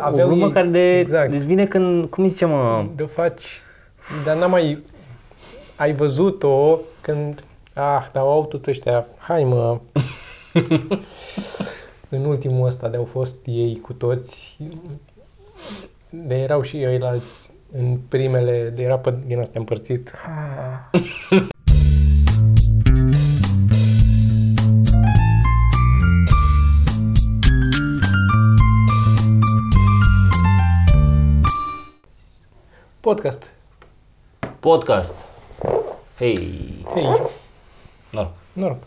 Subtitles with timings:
[0.00, 1.30] Aveau o glumă ei- care de, exact.
[1.30, 3.60] deci vine când, cum îi zice mă, de faci,
[4.24, 4.84] dar n-am mai,
[5.76, 9.80] ai văzut-o când, ah, dar au toți ăștia, hai mă,
[12.08, 14.58] în ultimul ăsta de au fost ei cu toți,
[16.10, 20.12] de erau și ceilalți în primele, de era pe din astea împărțit.
[20.92, 21.00] Ah.
[33.04, 33.52] Podcast.
[34.60, 35.24] podcast.
[36.18, 36.36] Hei,
[36.94, 37.02] Hei,
[38.10, 38.32] noroc.
[38.52, 38.78] noroc.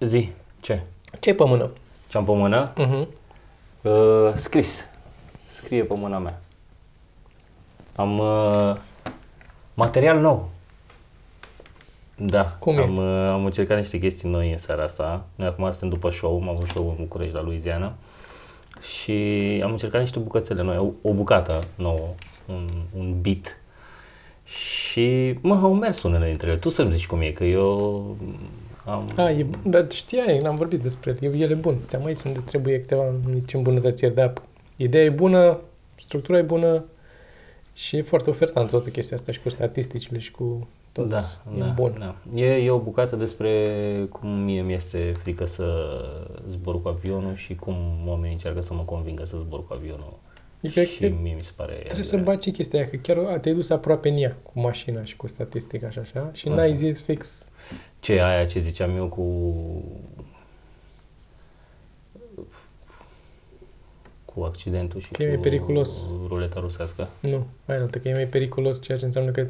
[0.00, 0.30] Zi,
[0.60, 0.82] ce?
[1.20, 1.70] Ce pe mână?
[2.08, 2.72] Ce-am pe mână?
[2.72, 3.06] Uh-huh.
[3.82, 4.88] Uh, scris.
[5.46, 6.40] Scrie pe mâna mea.
[7.96, 8.76] Am uh,
[9.74, 10.50] material nou.
[12.16, 12.82] Da, Cum e?
[12.82, 15.24] am, uh, am încercat niște chestii noi în seara asta.
[15.34, 17.94] Noi acum suntem după show, am avut show în București la Louisiana
[18.82, 19.12] și
[19.64, 22.08] am încercat niște bucățele noi, o, o bucată nouă,
[22.46, 23.60] un, un beat.
[24.44, 26.58] Și mă, au mers unele dintre ele.
[26.58, 28.16] Tu să-mi zici cum e, că eu
[28.84, 29.08] am...
[29.16, 31.76] A, e bun, dar știai, n-am vorbit despre el, el e bun.
[31.86, 34.32] Ți-am mai zis unde trebuie câteva mici îmbunătățiri, dar
[34.76, 35.58] ideea e bună,
[35.94, 36.84] structura e bună
[37.74, 41.08] și e foarte ofertantă toată chestia asta și cu statisticile și cu tot.
[41.08, 41.18] Da,
[41.56, 41.96] e da, bun.
[41.98, 42.14] da.
[42.40, 43.74] E, e o bucată despre
[44.10, 45.66] cum mie mi-este frică să
[46.48, 50.18] zbor cu avionul și cum oamenii încearcă să mă convingă să zbor cu avionul.
[50.60, 51.74] E că- și că mie mi se pare...
[51.74, 54.60] Trebuie să baci și chestia aia, că chiar a, te-ai dus aproape în ea cu
[54.60, 56.56] mașina și cu statistica și așa și Așa.
[56.56, 57.48] n-ai zis fix.
[58.00, 59.22] Ce e aia ce ziceam eu cu...
[64.24, 66.10] cu accidentul și Că e mai cu periculos.
[66.26, 67.08] ruleta rusească.
[67.20, 69.46] Nu, mai altă, că e mai periculos, ceea ce înseamnă că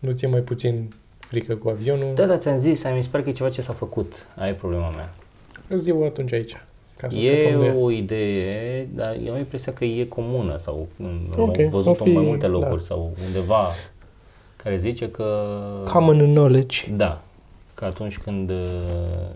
[0.00, 2.14] nu ți-e mai puțin frică cu avionul.
[2.14, 4.26] Da, da, ți-am zis, mi se pare că e ceva ce s-a făcut.
[4.36, 5.14] Aia e problema mea.
[5.76, 6.56] Zi-o atunci aici,
[6.96, 7.74] ca să E scăpăm de ea.
[7.74, 12.08] o idee, dar eu am impresia că e comună sau am Ok, văzut-o o fi,
[12.08, 12.84] în mai multe locuri da.
[12.84, 13.68] sau undeva
[14.56, 15.48] care zice că...
[15.92, 16.90] Common knowledge.
[16.96, 17.22] Da,
[17.74, 18.56] că atunci când uh,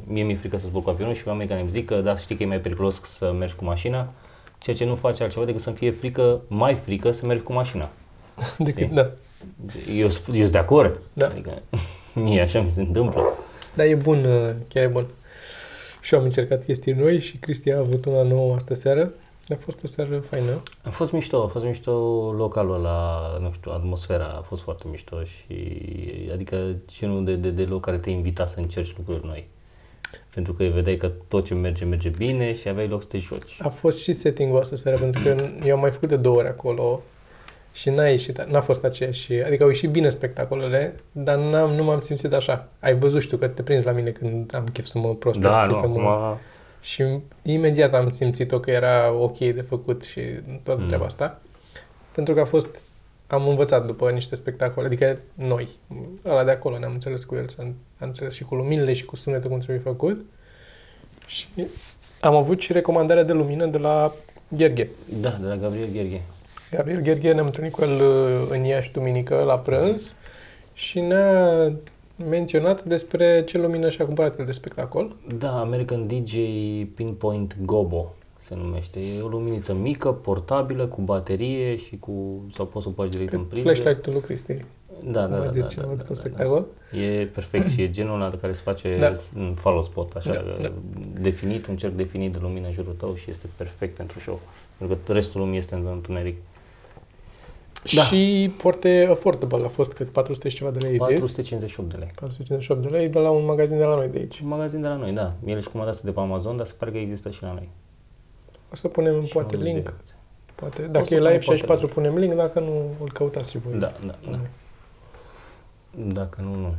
[0.06, 2.36] mie mi-e frică să zbor cu avionul și oamenii care îmi zic că da, știi
[2.36, 4.12] că e mai periculos să mergi cu mașina,
[4.58, 7.88] ceea ce nu face altceva decât să-mi fie frică, mai frică să mergi cu mașina.
[8.58, 8.94] Decât, Știi?
[8.94, 9.10] da.
[9.94, 11.26] Eu, eu sunt de acord, Da.
[11.26, 11.62] adică
[12.14, 13.22] mie așa mi se întâmplă.
[13.74, 15.06] Dar e bun, uh, chiar e bun.
[16.00, 19.12] Și eu am încercat chestii noi și Cristi a avut una nouă astă seară.
[19.50, 20.62] A fost o seară faină.
[20.82, 21.92] A fost mișto, a fost mișto
[22.36, 25.54] localul la, nu știu, atmosfera a fost foarte mișto și
[26.32, 29.46] adică genul de, de, de loc care te invita să încerci lucruri noi.
[30.34, 33.56] Pentru că vedeai că tot ce merge, merge bine și aveai loc să te joci.
[33.58, 36.48] A fost și setting-ul astă seară, pentru că eu am mai făcut de două ori
[36.48, 37.02] acolo
[37.74, 39.32] și n-a ieșit, n-a fost aceeași.
[39.32, 42.68] Adică au ieșit bine spectacolele, dar n-am, nu m-am simțit așa.
[42.80, 45.62] Ai văzut, știu că te prinzi la mine când am chef să mă prostesc Da,
[45.62, 46.00] și nu, să mă...
[46.10, 46.38] acum
[46.80, 47.04] Și
[47.42, 50.20] imediat am simțit-o că era ok de făcut și
[50.62, 50.86] toată Mm.
[50.86, 51.40] treaba asta.
[52.14, 52.78] Pentru că a fost,
[53.26, 55.68] am învățat după niște spectacole, adică noi,
[56.26, 59.16] ăla de acolo ne-am înțeles cu el, s-a- am înțeles și cu luminile și cu
[59.16, 60.24] sunetul cum trebuie făcut.
[61.26, 61.46] Și
[62.20, 64.12] am avut și recomandarea de lumină de la
[64.48, 64.88] Gherghe.
[65.20, 66.20] Da, de la Gabriel Gherghe.
[66.76, 70.14] Gabriel Gherghe ne-am întâlnit cu el uh, în Iași duminică la prânz
[70.72, 71.72] și ne-a
[72.28, 75.16] menționat despre ce lumină și-a cumpărat el de spectacol.
[75.38, 76.34] Da, American DJ
[76.94, 79.00] Pinpoint Gobo se numește.
[79.00, 82.12] E o luminiță mică, portabilă, cu baterie și cu...
[82.54, 83.62] sau poți să o bagi direct în priză.
[83.68, 84.64] Flashlight-ul lui Cristi.
[85.04, 86.66] Da, da, Cum da, a zis da, cineva da, după da, da, spectacol.
[86.92, 86.98] da.
[86.98, 89.12] E perfect și e genul ăla de care se face Da.
[89.34, 90.72] în follow spot, așa, Da, da, da.
[91.20, 94.40] definit, un cerc definit de lumină în jurul tău și este perfect pentru show.
[94.78, 96.36] Pentru că restul lumii este în întuneric.
[97.92, 98.02] Da.
[98.02, 101.06] Și foarte affordable, a fost cât 400 și ceva de lei, ai zis?
[101.06, 102.10] 458 de lei.
[102.14, 104.40] 458 de lei de la un magazin de la noi de aici.
[104.40, 105.32] Un magazin de la noi, da.
[105.44, 107.68] El își comandase de pe Amazon, dar se pare că există și la noi.
[108.72, 109.76] O să punem Și poate nu link.
[109.76, 110.14] direct.
[110.54, 111.92] Poate, O dacă să e punem live poate 64 link.
[111.92, 113.78] punem link, dacă nu îl căutați și voi.
[113.78, 114.38] Da, da, da.
[115.96, 116.74] Dacă nu, nu.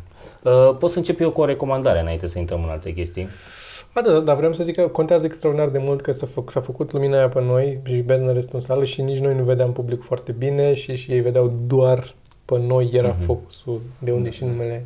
[0.69, 3.27] Uh, pot să încep eu cu o recomandare înainte să intrăm în alte chestii.
[3.97, 6.51] A, da, da, dar vreau să zic că contează extraordinar de mult că s-a, făcut,
[6.51, 9.43] s-a făcut lumina aia pe noi și Bezna restul în sală și nici noi nu
[9.43, 12.13] vedeam public foarte bine și, și ei vedeau doar
[12.45, 13.21] pe noi era Mhm.
[13.21, 14.83] focusul, de unde și numele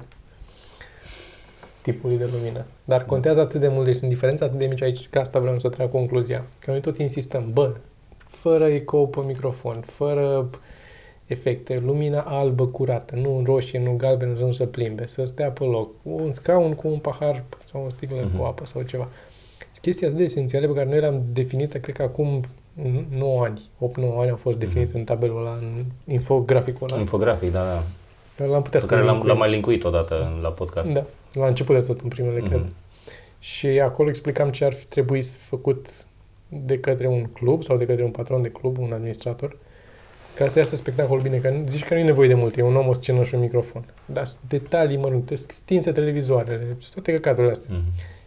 [1.82, 2.66] tipului de lumină.
[2.86, 3.08] Dar Mhm.
[3.10, 5.70] contează atât de mult, deci sunt diferențe atât de mici aici, că asta vreau să
[5.70, 6.44] trag concluzia.
[6.60, 7.72] Că noi tot insistăm, bă,
[8.28, 10.50] fără ecou pe microfon, fără
[11.26, 15.50] efecte, lumina albă curată, nu în roșie, nu în galben, nu să plimbe, să stea
[15.52, 18.38] pe loc, un scaun cu un pahar sau o sticlă Mhm.
[18.38, 19.08] cu apă sau ceva.
[19.72, 22.42] Sunt chestii atât de esențiale pe care noi le-am definit, cred că acum
[23.18, 25.84] 9 ani, 8-9 ani au fost definite în tabelul ăla, în
[26.14, 27.00] infograficul ăla.
[27.02, 27.84] Infografic, da, da.
[28.38, 29.30] Care L-am putea Pe să care l-am, linkuim.
[29.32, 30.90] l-am mai linkuit odată în- la podcast.
[30.90, 32.48] Da, la început de tot, în primele, Mhm.
[32.50, 32.66] cred.
[33.40, 35.88] Și acolo explicam ce ar fi trebuit făcut
[36.48, 39.58] de către un club sau de către un patron de club, un administrator,
[40.40, 42.62] ca să iasă spectacol bine, că nu- zici că nu e nevoie de mult, e
[42.62, 43.86] un om, o scenă și un microfon.
[44.06, 47.76] Dar sunt detalii mărunte, sunt stinse televizoarele, toate căcaturile astea.
[47.76, 47.84] Mhm.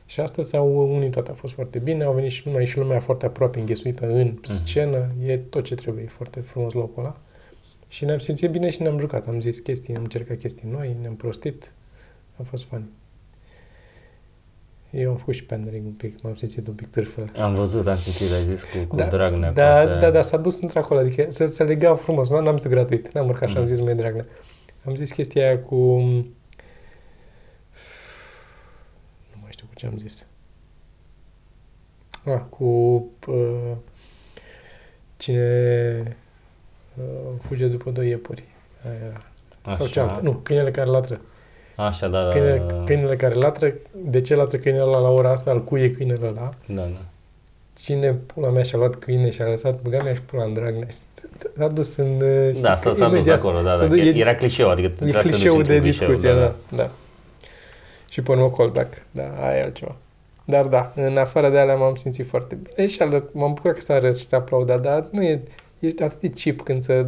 [0.06, 3.00] Și astăzi s-au unit toate, a fost foarte bine, au venit și lumea, și lumea
[3.00, 7.16] foarte aproape înghesuită în scenă, e tot ce trebuie, e foarte frumos locul ăla.
[7.88, 11.14] Și ne-am simțit bine și ne-am jucat, am zis chestii, am încercat chestii noi, ne-am
[11.14, 11.72] prostit,
[12.36, 12.84] a fost fun.
[14.92, 17.24] Eu am făcut și pandering un pic, m-am simțit un pic târfă.
[17.38, 19.48] Am văzut, am citit, ai zis cu, cu Da, Dragnea.
[19.48, 19.98] cu Da, astea.
[19.98, 23.28] da, da, s-a dus într-acolo, adică se, se lega frumos, nu am zis gratuit, n-am
[23.28, 23.68] urcat și am Mm.
[23.68, 24.26] zis mai dragă.
[24.84, 25.76] Am zis chestia aia cu...
[29.32, 30.26] Nu mai știu cu ce am zis.
[32.24, 32.64] Ah, cu
[33.28, 33.72] uh,
[35.16, 36.16] cine
[36.98, 38.44] uh, fuge după doi iepuri.
[38.84, 39.22] Aia.
[39.62, 39.86] Sau Așa.
[39.92, 40.20] cealaltă.
[40.22, 41.20] Nu, câinele care latră.
[41.76, 42.30] Așa, da, da.
[42.30, 43.74] Câinele, da, câinele care latră,
[44.04, 46.54] de ce latră câinele ăla la ora asta, al cui e câinele ăla?
[46.66, 46.86] da, da.
[47.78, 50.86] Cine pula mea și-a luat câine și a lăsat băga mea și pula în Dragnea.
[51.56, 52.20] S-a dus în...
[52.20, 53.94] uh, Da, s-a, s-a dus imediat acolo, da, s-a da.
[53.94, 56.34] dus- e- Era clișeu, adică E trebuia să te duci clișeul de într-un clișeu, discuție,
[56.34, 56.90] da, da.
[58.08, 59.94] Și pe urmă callback, da, aia e altceva.
[60.44, 63.80] Dar da, în afară de alea m-am simțit foarte bine și ală, m-am bucurat că
[63.82, 65.40] s-a râs și s-a aplaudat, dar nu e,
[65.78, 67.06] e atât de chip când să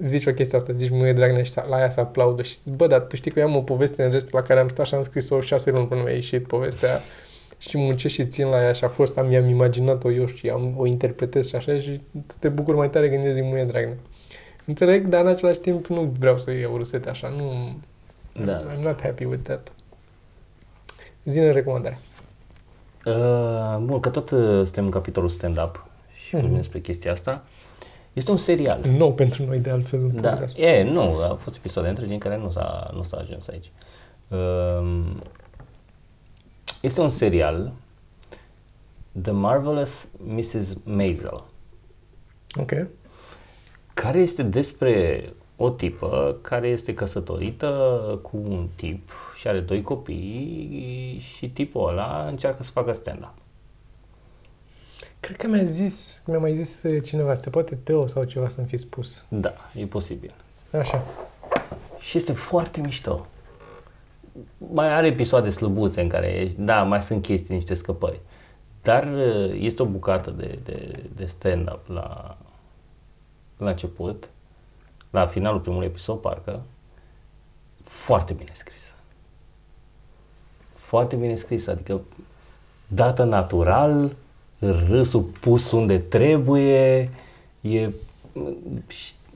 [0.00, 3.00] zici o chestie asta, zici mâine Dragnea și la aia să aplaudă și bă, dar
[3.00, 5.02] tu știi că eu am o poveste în restul la care am stat și am
[5.02, 7.00] scris-o șase luni până mi-a ieșit povestea
[7.58, 10.74] și muncesc și țin la ea și a fost, am, mi-am imaginat-o eu și am,
[10.76, 12.00] o interpretez și așa și
[12.40, 13.96] te bucur mai tare când eu zic mâine Dragnea.
[14.66, 17.72] Înțeleg, dar în același timp nu vreau să iau râsete așa, nu...
[18.44, 18.56] Da.
[18.56, 19.72] I'm not happy with that.
[21.24, 21.98] Zine recomandare.
[23.04, 26.58] Uh, bun, că tot uh, suntem în capitolul stand-up și vorbim Mhm.
[26.60, 27.44] despre chestia asta.
[28.12, 28.80] Este un serial.
[28.84, 32.18] Nou pentru noi de altfel în Da, podcastul e, nu, au fost episoade întregi în
[32.18, 33.70] care nu s-a, nu s-a ajuns aici.
[34.28, 35.22] Um,
[36.80, 37.72] este un serial,
[39.22, 40.76] The Marvelous Mrs.
[40.84, 41.44] Maisel,
[42.60, 42.72] Ok.
[43.94, 45.24] care este despre
[45.56, 52.26] o tipă care este căsătorită cu un tip și are doi copii și tipul ăla
[52.28, 53.34] încearcă să facă stand-up.
[55.20, 58.66] Cred că mi-a zis, mi-a mai zis uh, cineva, se poate Teo sau ceva să-mi
[58.66, 59.24] fi spus.
[59.28, 60.34] Da, e posibil.
[60.78, 61.02] Așa.
[61.98, 63.26] Și este foarte mișto.
[64.72, 68.20] Mai are episoade slăbuțe în care, ești- da, mai sunt chestii, niște scăpări.
[68.82, 72.36] Dar uh, este o bucată de, de, de stand-up la,
[73.56, 74.28] la început,
[75.10, 76.62] la finalul primului episod, parcă,
[77.82, 78.92] foarte bine scrisă.
[80.74, 82.00] Foarte bine scrisă, adică
[82.86, 84.16] dată natural,
[84.88, 87.10] râsul pus unde trebuie,
[87.60, 87.90] e,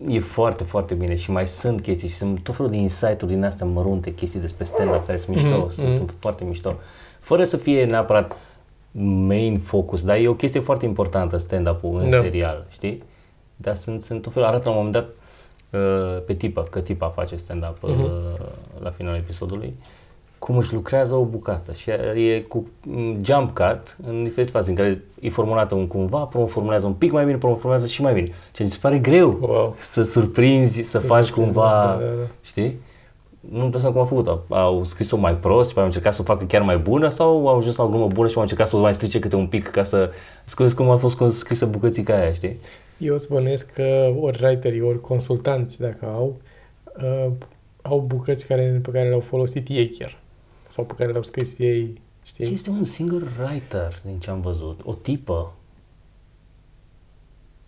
[0.09, 3.45] e foarte, foarte bine și mai sunt chestii și sunt tot felul de insight-uri din
[3.45, 5.97] astea mărunte, chestii despre stand-up care sunt mișto, Mhm, sunt, mhm.
[5.97, 6.75] sunt foarte mișto.
[7.19, 8.37] Fără să fie neapărat
[9.27, 12.21] main focus, dar e o chestie foarte importantă stand-up-ul în Da.
[12.21, 13.03] serial, știi?
[13.57, 15.09] Dar sunt, sunt tot felul, arată la un moment dat
[15.81, 18.83] uh, pe tipă, că tipa face stand-up uh, Mhm.
[18.83, 19.75] la finalul episodului,
[20.45, 24.77] cum își lucrează o bucată și e cu mm, jump cut în diferite faze în
[24.77, 28.15] care e formulată un cumva, apoi formulează un pic mai bine, apoi formulează și mai
[28.15, 28.29] bine.
[28.53, 29.77] Ce mi se pare greu Wow.
[29.81, 32.27] să surprinzi, să faci surprinzi, cumva, da, da, da.
[32.43, 32.81] știi?
[33.51, 34.55] Nu-mi dau seama cum a făcut-o.
[34.55, 37.59] Au scris-o mai prost și au încercat să o facă chiar mai bună sau au
[37.59, 39.69] ajuns la o glumă bună și au încercat să o mai strice câte un pic
[39.69, 40.11] ca să...
[40.45, 42.57] Scuze cum a fost scrisă bucățica aia, știi?
[42.99, 46.37] Eu îți bănuiesc că ori writerii, ori consultanți, dacă au,
[47.03, 47.31] uh,
[47.83, 50.23] au bucăți care, pe care le-au folosit ei chiar.
[50.75, 52.53] Sau pe care le-au scris ei, știi?
[52.53, 55.53] Este un singur writer din ce am văzut, o tipă,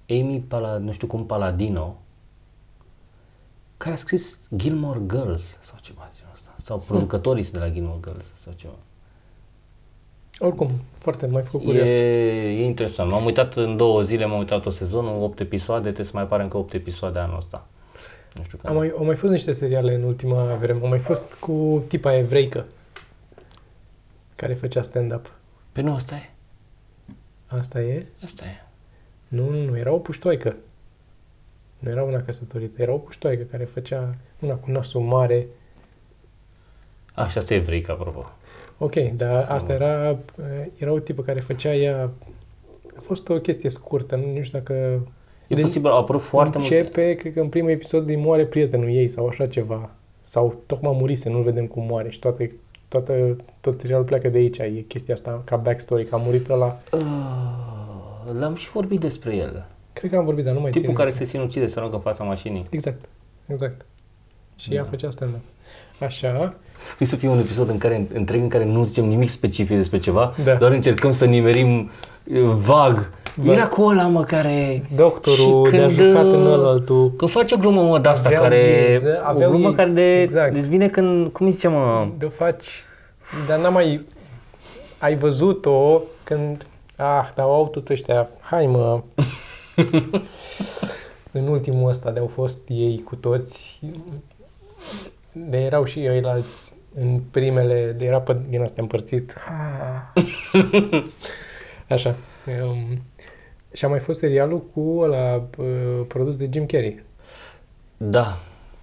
[0.09, 1.97] Amy Pala, nu știu cum Paladino,
[3.77, 8.01] care a scris Gilmore Girls sau ceva de genul ăsta, sau producătorii de la Gilmore
[8.03, 8.79] Girls sau ceva.
[10.39, 11.89] Oricum, foarte, mai făcut curios.
[11.89, 13.11] E, e interesant.
[13.11, 16.43] M-am uitat în două zile, m-am uitat o sezonul, 8 episoade, trebuie să mai apară
[16.43, 17.67] încă 8 episoade anul ăsta.
[18.35, 18.79] Nu știu Am când.
[18.79, 20.81] mai, au mai fost niște seriale în ultima vreme.
[20.83, 22.67] Au mai fost cu tipa evreică
[24.37, 25.37] care făcea stand-up.
[25.73, 26.31] Pe nu, asta e.
[27.47, 28.07] Asta e?
[28.25, 28.65] Asta e.
[29.29, 30.57] Nu, nu, nu, era o puștoaică.
[31.79, 35.47] Nu era una căsătorită, era o puștoaică care făcea una cu nasul mare.
[37.15, 38.31] A, și asta e evreică, apropo.
[38.79, 40.19] Ok, dar asta era,
[40.79, 42.13] era o tipă care făcea ea...
[42.97, 44.73] A fost o chestie scurtă, nu știu dacă...
[45.47, 46.77] E De- posibil, au apărut foarte multe.
[46.79, 49.91] Începe, cred că în primul episod îi moare prietenul ei sau așa ceva.
[50.23, 52.53] Sau tocmai murise, nu vedem cum moare și toate,
[52.89, 54.59] toată, tot serialul pleacă de aici.
[54.59, 56.81] E chestia asta ca backstory, că a murit ăla.
[56.93, 57.01] Uh,
[58.39, 59.65] l-am și vorbit despre el.
[59.93, 61.25] Cred că am vorbit, dar nu mai Tipul țin care minte.
[61.25, 62.65] se sinucide să aruncă în fața mașinii.
[62.71, 63.05] Exact,
[63.47, 63.85] exact.
[64.57, 64.75] Și Da.
[64.75, 65.41] ea făcea stand-up.
[66.01, 66.55] Așa.
[66.87, 69.99] Trebuie să fie un episod în care, întreg în care nu zicem nimic specific despre
[69.99, 70.55] ceva, Da.
[70.55, 71.91] doar încercăm să nimerim
[72.25, 72.41] uh,
[73.37, 73.57] vag.
[73.57, 74.89] Era cu ăla, mă, care...
[74.95, 77.13] Doctorul Și de-a când, jucat în uh, ălaltul.
[77.13, 78.57] Că face o glumă, mă, de asta Aveau care...
[78.57, 80.53] ei, da, o aveau glumă ei, care de, exact.
[80.53, 81.33] deci vine când...
[81.33, 82.09] Cum îi zice, mă?
[82.19, 82.85] De faci...
[83.49, 84.07] Dar n-am mai...
[84.99, 86.67] Ai văzut-o când...
[86.97, 88.29] Ah, dar au toți ăștia.
[88.41, 89.03] Hai, mă.
[91.39, 93.81] în ultimul ăsta de au fost ei cu toți.
[95.33, 99.35] De erau și ei alți în primele, de era pe, din astea împărțit.
[100.15, 100.23] Ah.
[101.89, 102.15] Așa.
[102.63, 103.03] Um,
[103.77, 105.67] și a mai fost serialul cu ăla uh,
[106.09, 107.03] produs de Jim Carrey.
[107.97, 108.37] Da.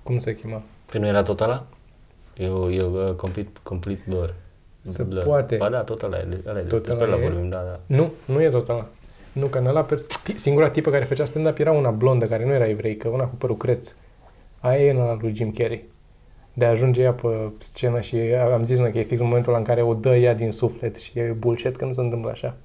[0.04, 0.62] Cum se chema?
[0.92, 1.66] Pe nu era tot ăla?
[2.38, 4.34] Eu, eu, uh, complete, complete blur.
[4.82, 5.24] Se Blur.
[5.24, 5.56] poate.
[5.56, 6.28] Ba da, tot ăla e.
[6.48, 7.28] Ăla e Tot despre ăla ăla e?
[7.30, 7.80] vorbim, da, da.
[7.96, 8.86] Nu, nu e tot ăla.
[9.32, 12.46] Nu, că în ăla, pers- ti- singura tipă care făcea stand-up era una blondă, care
[12.46, 13.96] nu era evreică, una cu părul creț.
[14.60, 15.84] Aia e în ăla lui Jim Carrey.
[16.54, 18.16] De a ajunge ea pe scenă și
[18.54, 20.52] am zis noi că e fix în momentul ăla în care o dă ea din
[20.52, 22.56] suflet și e bullshit că nu se întâmplă așa.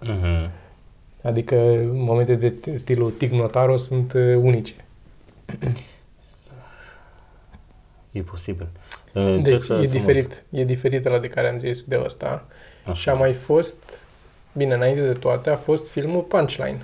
[0.00, 0.50] Mhm.
[1.24, 1.54] Adică
[1.92, 4.74] momente de t- stilul Tig Notaro sunt uh, unice.
[8.12, 8.66] E posibil.
[9.14, 12.00] Uh, încerc Deci să- e să diferit, e diferit la de care am zis de
[12.04, 12.46] ăsta.
[12.86, 14.04] mă- Și a mai fost,
[14.52, 16.82] bine, înainte de toate, a fost filmul Punchline.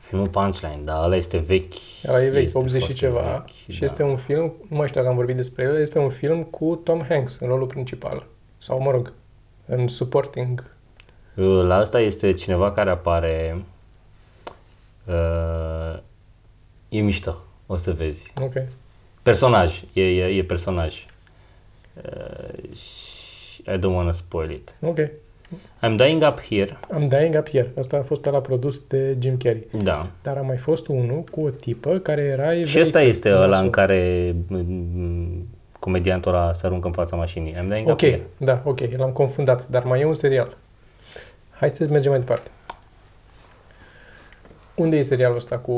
[0.00, 1.72] Filmul Punchline, da, ăla este vechi.
[2.08, 3.20] Ăla e vechi, Este 80 și foarte ceva.
[3.46, 3.84] vechi, și da.
[3.86, 6.80] este un film, nu mai știu dacă am vorbit despre el, este un film cu
[6.84, 8.26] Tom Hanks în rolul principal.
[8.58, 9.12] Sau, mă rog,
[9.66, 10.64] în supporting.
[11.40, 13.62] Uh, La asta este cineva care apare...
[15.08, 15.98] Uh,
[16.88, 18.32] e mișto, o să vezi.
[18.42, 18.52] Ok.
[19.22, 21.06] Personaj, e, e, e personaj.
[21.94, 24.72] Uh, și I don't wanna spoil it.
[24.80, 24.98] Ok.
[25.82, 26.78] I'm dying up here.
[26.92, 27.70] Am Dying Up Here.
[27.78, 29.66] Asta a fost la produs de Jim Carrey.
[29.82, 30.06] Da.
[30.22, 32.80] Dar a mai fost unul cu o tipă care era Și evreică.
[32.80, 33.64] ăsta este ăla Nasul.
[33.64, 37.52] în care mm, comediantul ăla se aruncă în fața mașinii.
[37.52, 38.26] I'm dying Ok, up here.
[38.36, 40.56] da, ok, l-am confundat, dar mai e un serial.
[41.60, 42.50] Hai să mergem mai departe.
[44.74, 45.72] Unde e serialul ăsta cu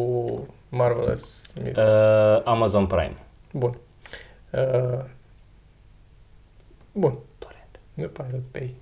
[0.68, 1.78] Marvelous Miss?
[1.78, 3.16] Uh, Amazon Prime.
[3.52, 3.78] Bun.
[4.50, 5.04] Uh,
[6.92, 7.18] bun.
[7.38, 7.80] Torrent.
[7.94, 8.74] The Pirate Bay.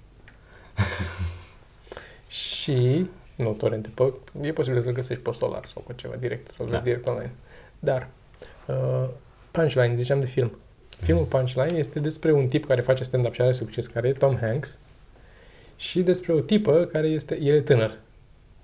[2.28, 6.66] și, nu torrent, pe, e posibil să-l găsești pe Solar sau pe ceva direct, să-l
[6.66, 6.73] Da.
[6.73, 7.33] vezi direct online.
[7.78, 8.09] Dar,
[8.66, 9.09] uh,
[9.50, 10.59] Punchline, ziceam de film.
[11.00, 14.37] Filmul Punchline este despre un tip care face stand-up și are succes, care e Tom
[14.37, 14.78] Hanks,
[15.80, 17.92] și despre o tipă care este, el e tânăr,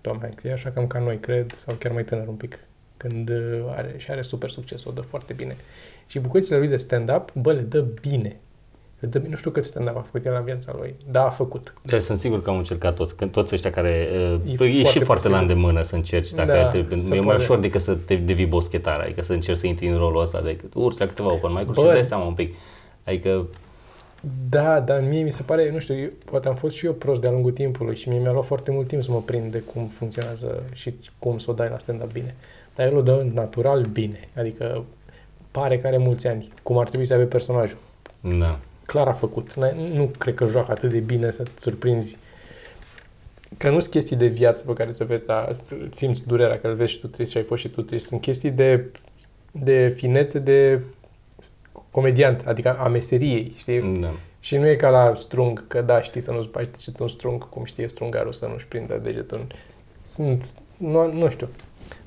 [0.00, 2.58] Tom Hanks, e așa cam ca noi, cred, sau chiar mai tânăr un pic,
[2.96, 5.56] când uh, are, și are super succes, o dă foarte bine.
[6.06, 8.36] Și bucățile lui de stand-up, bă, le dă bine.
[9.00, 9.30] Le dă bine.
[9.30, 10.94] Nu știu cât stand-up a făcut el la viața lui.
[11.10, 11.74] Da, a făcut.
[11.90, 14.08] Eu sunt sigur că am încercat toți, că toți ăștia care...
[14.12, 15.54] Uh, E e, e și foarte foarte la posibil.
[15.54, 16.30] îndemână să încerci.
[16.32, 17.42] Dacă Da, te, se e mai poate.
[17.42, 20.74] ușor decât să te devii boschetar, adică să încerci să intri în rolul ăsta decât
[20.74, 21.86] urci la câteva open mic-uri și Bă.
[21.86, 22.54] îți dai seama un pic.
[23.04, 23.46] Adică,
[24.48, 27.20] Da, dar mie mi se pare, nu știu, eu, poate am fost și eu prost
[27.20, 29.86] de-a lungul timpului și mie mi-a luat foarte mult timp să mă prind de cum
[29.86, 32.34] funcționează și cum să o dai la stand-up bine.
[32.74, 34.84] Dar el o dă natural bine, adică
[35.50, 37.78] pare că are mulți ani, cum ar trebui să aibă personajul.
[38.38, 38.58] da.
[38.86, 39.54] clar a făcut.
[39.54, 42.18] N-ai- Nu cred că joacă atât de bine să te surprinzi.
[43.56, 45.56] Că nu sunt chestii de viață pe care să vezi, dar
[45.90, 48.06] simți durerea că îl vezi și tu trist și ai fost și tu trist.
[48.06, 48.84] Sunt chestii de,
[49.50, 50.80] de finețe de
[52.00, 53.80] comediant, adică a meseriei, știi?
[54.00, 54.12] da.
[54.40, 57.48] Și nu e ca la strung, că da, știi să nu-ți bagi degetul în strung,
[57.48, 59.38] cum știe strungarul să nu-și prindă degetul.
[59.38, 59.46] în-
[60.02, 61.48] Sunt, nu, nu știu.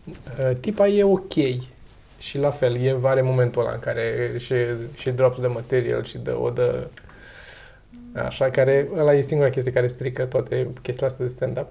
[0.05, 1.33] Uh, Tipa e ok
[2.19, 4.53] și la fel, e, are momentul ăla în care și,
[4.95, 6.87] și drops de material și dă, o dă
[8.13, 11.67] așa, care, ăla e singura chestie care strică toate chestiile astea de stand-up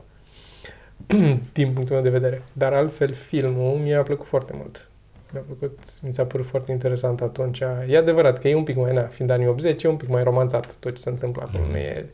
[1.58, 2.42] din punctul meu de vedere.
[2.52, 4.88] Dar altfel, filmul mi-a plăcut foarte mult.
[5.32, 7.60] Mi-a plăcut, mi s-a părut foarte interesant atunci.
[7.88, 10.22] E adevărat că e un pic mai, na, fiind anii 80, e un pic mai
[10.22, 11.62] romanțat tot ce se întâmplă acolo.
[11.62, 11.72] Mhm.
[11.72, 12.06] Nu e,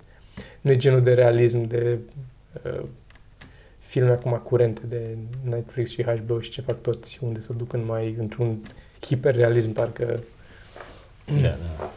[0.60, 1.98] nu e genul de realism de
[2.64, 2.82] uh,
[3.78, 7.84] filme acum curente de Netflix și HBO și ce fac toți, unde se duc în
[7.84, 8.58] mai într-un
[9.00, 10.22] hiperrealism, parcă
[11.42, 11.90] Da, da.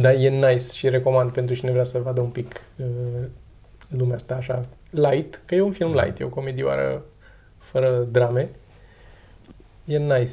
[0.00, 2.86] dar e nice și recomand pentru cine vrea să vadă un pic uh,
[3.88, 7.04] lumea asta așa light, că e un film light, e o comedioară
[7.58, 8.48] fără drame.
[9.88, 10.32] E nice.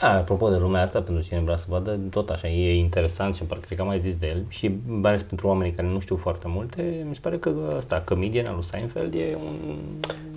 [0.00, 3.42] A, apropo de lumea asta, pentru cine vrea să vadă, tot așa, e interesant și
[3.42, 6.00] parcă cred că am mai zis de el și mai ales pentru oamenii care nu
[6.00, 9.76] știu foarte multe, mi se pare că ăsta, Comedian al lui Seinfeld e un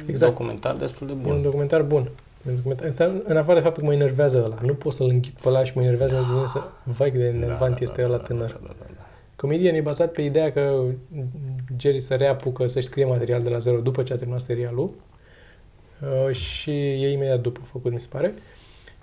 [0.06, 0.32] Exact.
[0.32, 1.42] documentar destul de E un bun.
[1.42, 2.10] documentar bun.
[2.48, 5.10] E un documentar, înseamnă, în afară de faptul că mă enervează ăla, nu pot să-l
[5.10, 6.34] închid pe ăla și mă enervează da.
[6.34, 6.62] mine să...
[6.84, 8.50] Vai cât de enervant este ăla tânăr.
[8.50, 9.06] Da, da, da, da.
[9.36, 10.84] Comedian e bazat pe ideea că
[11.78, 14.94] Jerry să reapucă să-și scrie material de la zero după ce a terminat serialul uh,
[16.32, 18.34] și e imediat după făcut, mi se pare.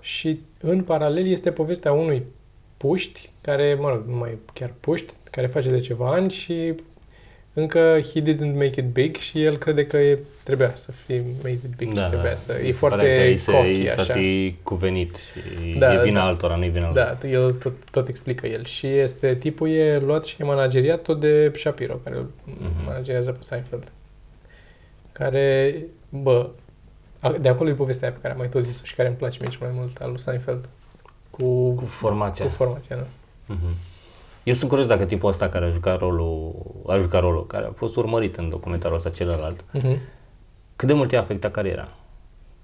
[0.01, 2.23] Și în paralel este povestea unui
[2.77, 6.73] puști, care, mă rog, nu mai chiar puști, care face de ceva ani și
[7.53, 11.49] încă he didn't make it big și el crede că e, trebuia să fie made
[11.51, 11.93] it big.
[11.93, 12.35] Da, trebuia da.
[12.35, 14.13] să, Mi e se pare că foarte îi se, cocky, îi s-a așa.
[14.13, 16.25] fi cuvenit și Da, e vina da.
[16.25, 16.93] altora, nu e vina lui.
[16.95, 18.63] Da, el tot, tot explică el.
[18.65, 22.85] Și este, tipul e luat și e manageriat tot de Shapiro, care îl Mhm.
[22.85, 23.91] managerează pe Seinfeld.
[25.11, 25.75] Care,
[26.09, 26.49] bă, a-
[27.41, 29.37] de acolo e povestea aia pe care am mai tot zis-o și care îmi place
[29.41, 30.69] mie cel mai mult al lui Seinfeld.
[31.29, 32.45] Cu, Cu formația.
[32.45, 33.03] cu formația, da.
[33.45, 33.73] Mhm.
[34.43, 36.53] Eu sunt curios dacă tipul ăsta care a jucat rolul,
[36.87, 39.97] a jucat rolul, care a fost urmărit în documentarul ăsta celălalt, Mhm.
[40.75, 41.89] cât de mult i-a afectat cariera?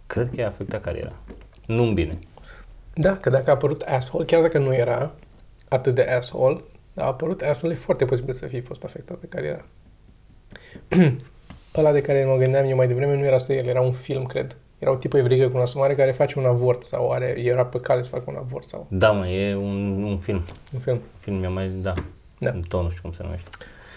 [0.08, 1.14] Cred că i-a afectat cariera.
[1.66, 2.20] Nu bine.
[2.94, 5.12] Da, că dacă a apărut Asshole, chiar dacă nu era
[5.68, 6.62] atât de asshole,
[6.96, 9.66] a apărut Asshole, e foarte posibil să fie fost afectată cariera.
[11.78, 14.56] Ăla de care mă gândeam eu mai devreme nu era serial, era un film, cred.
[14.80, 18.02] Era o tipă evrigă cu nasumare care face un avort sau are, era pe cale
[18.04, 20.44] să facă un avort sau Da, mă, e un, un film.
[20.74, 21.02] un film.
[21.20, 21.94] Film mi-a mai, da,
[22.40, 22.52] Da.
[22.68, 23.50] tot nu știu cum se numește.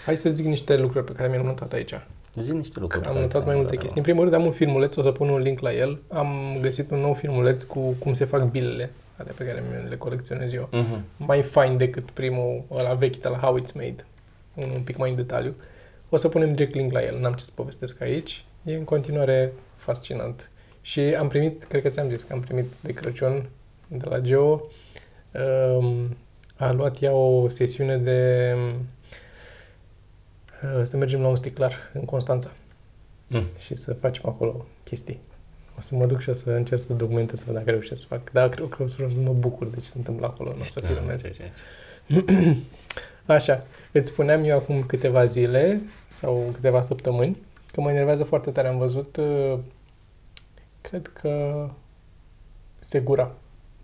[0.04, 1.94] Hai să zic niște lucruri pe care mi-am notat aici.
[2.42, 3.04] Zi niște lucruri.
[3.06, 3.96] Am pe care notat ți mai le-am multe dat, chestii.
[3.98, 5.98] În primul rând am un filmuleț, o să pun un link la el.
[6.12, 6.28] Am
[6.60, 10.52] găsit un nou filmuleț cu cum se fac bilele, alea pe care mi le colecționez
[10.52, 10.68] eu.
[10.72, 11.04] Mhm.
[11.16, 14.06] mai fain decât primul ăla vechi de la How It's Made,
[14.54, 15.54] un, un pic mai în detaliu.
[16.10, 18.44] O să punem direct link la el, n-am ce să povestesc aici.
[18.64, 20.50] E în continuare fascinant.
[20.80, 23.48] Și am primit, cred că ți-am zis că am primit de Crăciun
[23.88, 24.60] de la Geo,
[25.78, 26.16] um,
[26.56, 28.54] a luat ea o sesiune de
[30.62, 32.52] uh, să mergem la un sticlar în Constanța
[33.32, 33.44] Mm.
[33.58, 35.20] și să facem acolo chestii.
[35.78, 38.06] O să mă duc și o să încerc să documentez să văd dacă reușesc să
[38.06, 38.30] fac.
[38.32, 40.80] Da, cred că o să mă bucur de ce se întâmplă acolo, nu o să
[40.80, 41.22] Da, filmez.
[43.38, 47.36] ce- ce- Așa, îți spuneam eu acum câteva zile sau câteva săptămâni
[47.72, 48.68] că mă enervează foarte tare.
[48.68, 49.58] Am văzut, uh,
[50.80, 51.66] cred că
[52.80, 53.30] Segura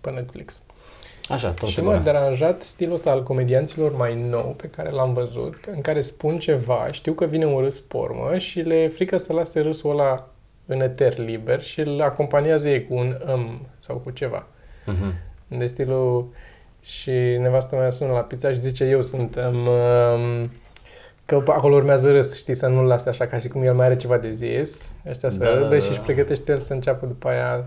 [0.00, 0.62] pe Netflix.
[1.28, 2.02] Așa, tot și se m-a gura.
[2.02, 6.88] deranjat stilul ăsta al comedianților mai nou pe care l-am văzut, în care spun ceva,
[6.90, 10.28] știu că vine un râs pormă și le e frică să lase râsul ăla
[10.66, 14.46] în eter liber și îl acompaniază ei cu un um sau cu ceva.
[14.86, 15.14] Mhm.
[15.48, 16.28] De stilul...
[16.86, 19.36] Și nevastă mea sună la pizza și zice, eu sunt...
[19.36, 20.50] Um, um,
[21.24, 23.86] că pe acolo urmează râs, știi, să nu-l lase așa, ca și cum el mai
[23.86, 24.92] are ceva de zis.
[25.08, 25.78] Ăștia să Da, da, râdă da.
[25.78, 27.64] și își pregătește el să înceapă după aia.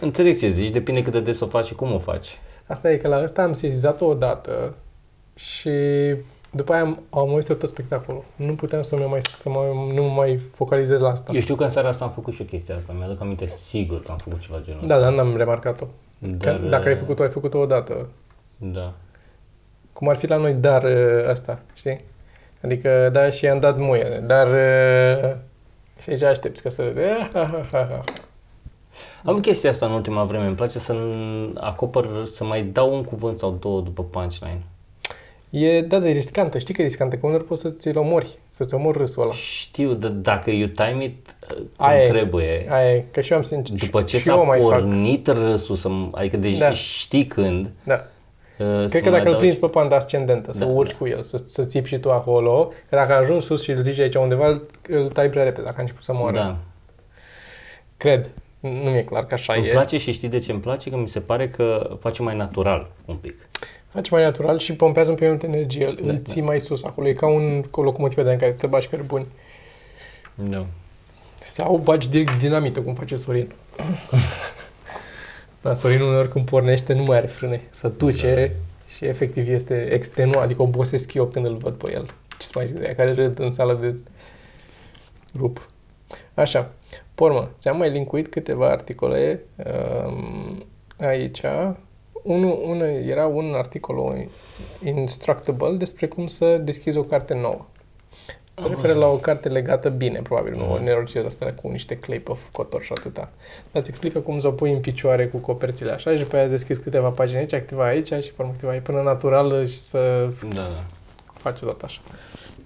[0.00, 2.38] Înțeleg ce zici, depinde cât de des o faci și cum o faci.
[2.66, 4.74] Asta e că la ăsta am sesizat-o odată
[5.34, 5.70] și
[6.50, 8.24] după aia am, am auzit tot spectacolul.
[8.36, 11.32] Nu puteam să, mă mai, să mă, nu mă mai focalizez la asta.
[11.34, 14.02] Eu știu că în seara asta am făcut și eu chestia asta, mi-aduc aminte sigur
[14.02, 15.86] că am făcut ceva genul Da, dar n-am remarcat-o.
[16.24, 16.50] Ăsta.
[16.50, 18.08] Că, dacă ai făcut-o, ai făcut-o odată.
[18.56, 18.92] Da.
[19.92, 22.04] Cum ar fi la noi dar ă, asta, știi?
[22.62, 24.46] Adică, da, și i-am dat muie, dar...
[24.46, 25.36] ă,
[26.00, 27.28] Și aici aștepți că să râde.
[27.32, 28.04] Ha, ha, ha, ha.
[29.24, 30.96] Am chestia asta în ultima vreme, îmi place să
[31.54, 34.62] acopăr, să mai dau un cuvânt sau două după punchline.
[35.50, 36.58] E, da, dar e riscantă.
[36.58, 39.32] Știi că e riscantă, că uneori poți să ți-l omori, să-ți omori râsul ăla.
[39.32, 42.08] Știu, dar dacă you time it uh, cum Aia e.
[42.08, 43.76] trebuie, Aia e, că și eu am sincer.
[43.78, 44.68] după ce și s-a eu mai fac.
[44.68, 46.72] pornit râsul, să, adică deci Da.
[46.72, 47.94] știi când, Da.
[47.94, 50.90] uh, să Cred că mai dacă îl dau- prinzi pe panda ascendentă, să Da, urci
[50.90, 50.96] da.
[50.98, 53.98] cu el, să, să țipi și tu acolo, că dacă ajungi sus și îl zici
[53.98, 56.34] aici undeva, îl, îl tai prea repede, dacă a început să moară.
[56.34, 56.56] Da.
[57.96, 58.30] Cred.
[58.60, 59.70] Nu mi-e clar că așa Îmi e.
[59.70, 60.90] place și știi de ce îmi place?
[60.90, 63.48] Că mi se pare că face mai natural un pic.
[63.92, 65.86] Face mai natural și pompează pe multă energie.
[65.86, 67.08] Îl, Da, îl ții mai sus acolo.
[67.08, 69.26] E ca un o locomotivă de în care să bagi cărbuni.
[70.34, 70.66] Da.
[71.40, 73.52] Sau bagi direct dinamită, cum face Sorin.
[75.62, 77.60] da, Sorin uneori când pornește nu mai are frâne.
[77.70, 78.94] Să duce Da.
[78.94, 82.04] și efectiv este extenuat, adică obosesc eu când îl văd pe el.
[82.38, 83.94] Ce să mai zic de aia care râd în sală de
[85.32, 85.68] grup.
[86.34, 86.70] Așa,
[87.14, 89.40] pormă, ți-am mai linkuit câteva articole
[90.06, 90.62] um,
[91.00, 91.40] aici.
[92.22, 94.26] Unul, unul era un articol
[94.84, 97.66] instructable despre cum să deschizi o carte nouă.
[98.52, 102.18] Se referă la o carte legată bine, probabil, nu o nerocire asta cu niște clei
[102.18, 103.30] pe cotor și atâta.
[103.72, 106.46] Dar îți explică cum să o pui în picioare cu coperțile așa și după aia
[106.46, 110.28] deschizi câteva pagini aici, câteva aici și pe urmă câteva aici, până naturală și să
[110.48, 110.84] Da, da.
[111.32, 112.00] face tot așa.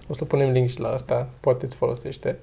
[0.07, 2.39] O să punem link și la asta, poate îți folosește.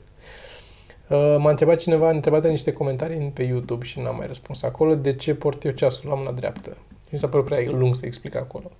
[1.08, 4.62] Uh, m-a întrebat cineva, a întrebat în niște comentarii pe YouTube și n-am mai răspuns
[4.62, 6.76] acolo, de ce port eu ceasul la mâna dreaptă.
[7.12, 8.70] Mi s-a părut prea lung să explic acolo.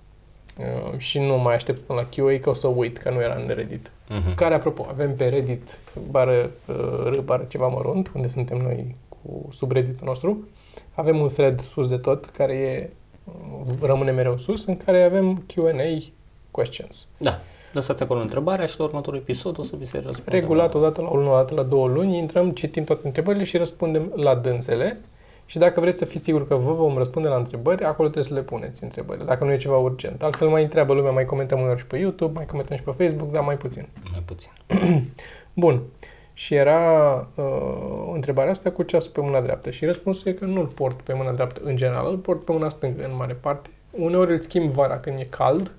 [0.57, 3.35] Uh, și nu mai aștept până la QA că o să uit, că nu era
[3.35, 3.91] în Reddit.
[4.09, 4.35] Mhm.
[4.35, 9.47] Care, apropo, avem pe Reddit bară, uh, r, bară ceva mărunt, unde suntem noi cu
[9.51, 10.47] subredditul nostru.
[10.93, 12.89] Avem un thread sus de tot, care e,
[13.23, 16.11] uh, rămâne mereu sus, în care avem Q&A
[16.51, 17.07] questions.
[17.17, 17.39] Da.
[17.73, 20.29] Lăsați acolo întrebarea și la următorul episod o să vi se răspundă.
[20.31, 24.11] Regulat, odată la o lună, odată la două luni, intrăm, citim toate întrebările și răspundem
[24.15, 24.99] la dânsele
[25.45, 28.39] Și dacă vreți să fiți siguri că vă vom răspunde la întrebări, acolo trebuie să
[28.39, 30.23] le puneți întrebări, dacă nu e ceva urgent.
[30.23, 33.31] Altfel mai întreabă lumea, mai comentăm uneori și pe YouTube, mai comentăm și pe Facebook,
[33.31, 33.87] dar mai puțin.
[34.11, 34.49] Mai puțin.
[35.53, 35.81] Bun.
[36.35, 39.69] Și era uh, întrebarea asta cu ceasul pe mâna dreaptă.
[39.69, 42.69] Și răspunsul e că nu-l port pe mâna dreaptă în general, îl port pe mâna
[42.69, 43.69] stângă în mare parte.
[43.91, 45.71] Uneori îl schimb vara când e cald,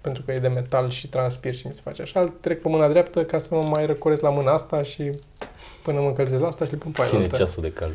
[0.00, 2.20] pentru că e de metal și transpir și mi se face așa.
[2.20, 5.10] Îl trec pe mâna dreaptă ca să mă mai răcoresc la mâna asta și
[5.82, 7.36] până mă încălzesc la asta și îl pun pe aia Ține altă.
[7.36, 7.94] ceasul de cald.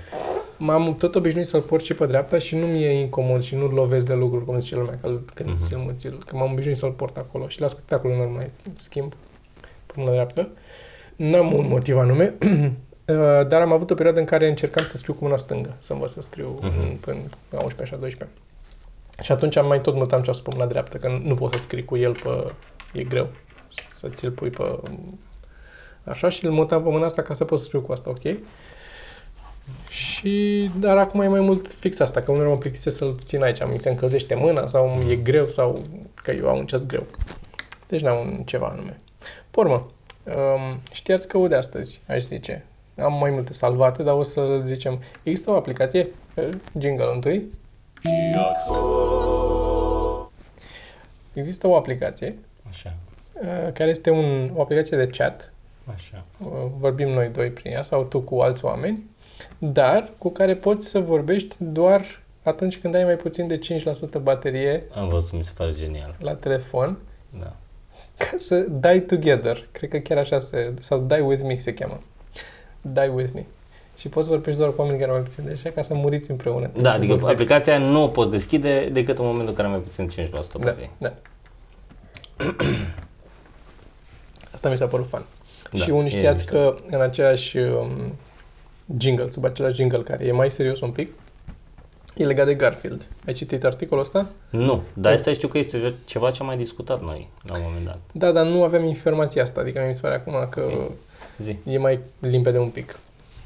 [0.64, 4.06] M-am tot obișnuit să-l port și pe dreapta și nu mi-e incomod și nu lovesc
[4.06, 5.58] de lucruri, cum zice lumea, că când Mhm.
[5.58, 5.68] uh-huh.
[5.68, 9.14] ți-l muțil, că m-am obișnuit să-l port acolo și la spectacol nu mai schimb
[9.86, 10.50] pe mâna dreaptă.
[11.16, 15.14] N-am un motiv anume, uh, dar am avut o perioadă în care încercam să scriu
[15.14, 16.70] cu mâna stângă, să învăț să scriu Mhm.
[16.70, 17.00] uh-huh.
[17.00, 17.18] până
[17.50, 18.38] la 11 așa, 12.
[19.22, 21.86] Și atunci am mai tot mutam ceasul pe mâna dreaptă, că nu poți să scrii
[21.86, 22.52] cu el pe...
[23.00, 23.28] e greu
[24.00, 24.80] să ți-l pui pe...
[26.04, 28.22] Așa și îl mutam pe mâna asta ca să pot să scriu cu asta, ok?
[29.90, 33.66] Și, dar acum e mai mult fix asta, că uneori mă plictisesc să-l țin aici,
[33.66, 35.82] mi se încălzește mâna sau e greu sau
[36.16, 37.06] că eu am un ceas greu.
[37.88, 39.00] Deci n-am un ceva anume.
[39.52, 39.88] Pe urmă,
[40.26, 42.66] um, știați că de astăzi, aș zice,
[42.98, 47.46] am mai multe salvate, dar o să zicem, există o aplicație, uh, jingle întâi,
[51.34, 52.36] există o aplicație
[52.70, 52.94] Așa,
[53.34, 55.54] uh, care este un, o aplicație de chat,
[55.94, 56.26] așa.
[56.40, 59.04] uh, vorbim noi doi prin ea sau tu cu alți oameni,
[59.58, 63.60] dar cu care poți să vorbești doar atunci când ai mai puțin de
[64.20, 66.16] 5% baterie Am văzut, mi se pare genial.
[66.20, 66.98] la telefon
[67.40, 67.54] Da.
[68.18, 69.68] ca să die together.
[69.72, 70.74] Cred că chiar așa se...
[70.80, 72.00] sau die with me se cheamă.
[72.82, 73.46] Die with me.
[73.98, 75.94] Și poți să vorbești doar cu oameni care au mai puțin de așa ca să
[75.94, 76.70] muriți împreună.
[76.78, 77.32] Da, adică Vorbiți.
[77.32, 80.40] aplicația nu o poți deschide decât în momentul în care ai mai puțin 5% Da,
[80.60, 80.90] baterie.
[80.98, 81.14] da.
[84.54, 85.26] Asta mi s-a părut fan.
[85.72, 86.58] Da, și unii e știați mișto.
[86.72, 87.92] că în același um,
[88.98, 91.10] jingle, sub același jingle care e mai serios un pic,
[92.16, 93.08] e legat de Garfield.
[93.28, 94.30] Ai citit articolul ăsta?
[94.50, 97.86] Nu, dar asta știu că este ceva ce am mai discutat noi la un moment
[97.86, 98.00] dat.
[98.12, 100.72] Da, dar nu aveam informația asta, adică mi se pare acum că
[101.38, 101.58] Zi.
[101.64, 103.00] e mai limpede un pic.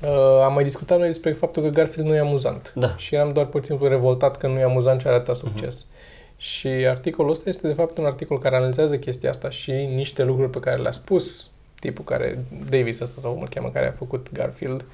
[0.04, 2.72] Uh, am mai discutat noi despre faptul că Garfield nu e amuzant.
[2.76, 2.96] Da.
[2.98, 5.84] Și eram doar puțin revoltat că nu e amuzant și arată succes.
[5.84, 6.38] Uh-huh.
[6.38, 10.50] Și articolul ăsta este de fapt un articol care analizează chestia asta și niște lucruri
[10.50, 14.32] pe care le-a spus tipul care, Davis ăsta sau cum îl cheamă, care a făcut
[14.34, 14.86] Garfield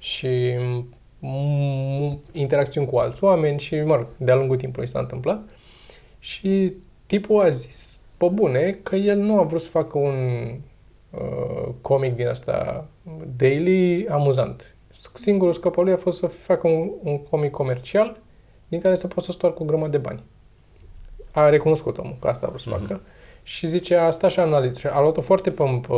[0.00, 0.54] și
[1.20, 5.40] m- interacțiuni cu alți oameni și, mă rog, de-a lungul timpului s-a întâmplat.
[6.18, 6.72] Și
[7.06, 10.14] tipul a zis, pe bune, că el nu a vrut să facă un
[11.10, 12.86] uh, comic din asta
[13.36, 14.74] daily amuzant.
[15.14, 18.20] Singurul scop al lui a fost să facă un, un comic comercial
[18.68, 20.22] din care să poată să stoarcă o grămadă de bani.
[21.32, 22.80] A recunoscut omul că asta a vrut să Mhm.
[22.80, 23.00] facă
[23.42, 24.90] și zice, asta și analiză.
[24.92, 25.94] A luat-o foarte pe, pe,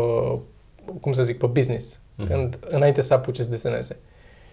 [1.00, 2.32] cum să zic, pe business, Mhm.
[2.32, 3.96] când, înainte să apuce să deseneze.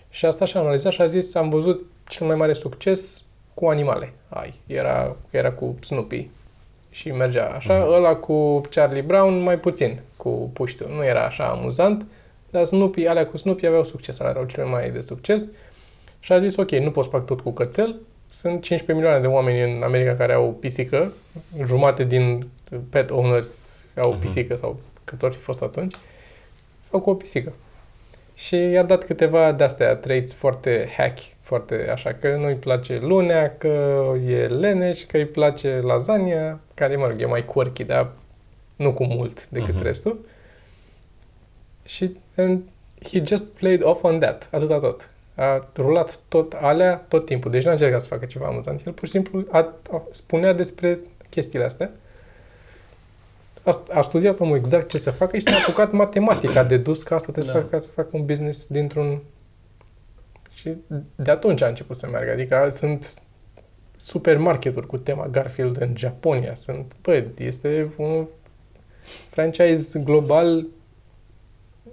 [0.10, 4.14] Și asta și-a analizat și a zis, am văzut cel mai mare succes cu animale.
[4.30, 6.30] Ai, era, era cu Snoopy
[6.90, 7.92] și mergea așa, Mhm.
[7.92, 10.86] ăla cu Charlie Brown mai puțin, cu puștiu.
[10.96, 12.06] Nu era așa amuzant,
[12.50, 15.46] dar Snoopy, alea cu Snoopy aveau succes, alea erau cele mai de succes.
[16.20, 17.96] Și a zis, ok, nu pot să fac tot cu cățel,
[18.30, 21.12] sunt 15 milioane de oameni în America care au pisică,
[21.66, 22.50] jumate din
[22.90, 24.20] pet owners au Mhm.
[24.20, 25.96] pisică sau cât ori fi fost atunci,
[26.90, 27.54] fac cu o pisică.
[28.34, 34.04] Și i-a dat câteva de-astea traits foarte hack, foarte așa, că nu-i place lunea, că
[34.28, 38.10] e leneș, că îi place lasagna, care, mă rog, e mai quirky, dar
[38.76, 39.84] nu cu mult decât Mhm.
[39.84, 40.20] restul.
[41.84, 42.62] Și and
[43.12, 45.10] he just played off on that, atâta tot.
[45.36, 48.86] A rulat tot alea tot timpul, deci nu a încercat să facă ceva amuzant.
[48.86, 49.58] El pur și simplu a,
[49.92, 51.00] a, spunea despre
[51.30, 51.92] chestiile astea.
[53.70, 57.14] A, a studiat omul exact ce să facă și s-a apucat matematica, a dedus că
[57.14, 57.60] asta trebuie Da.
[57.60, 59.20] să facă ca să facă un business dintr-un...
[60.54, 60.76] Și
[61.16, 62.32] de atunci a început să meargă.
[62.32, 63.14] Adică sunt
[63.98, 66.56] supermarketuri cu tema Garfield în Japonia.
[66.56, 68.26] Sunt, bă, este un
[69.30, 70.66] franchise global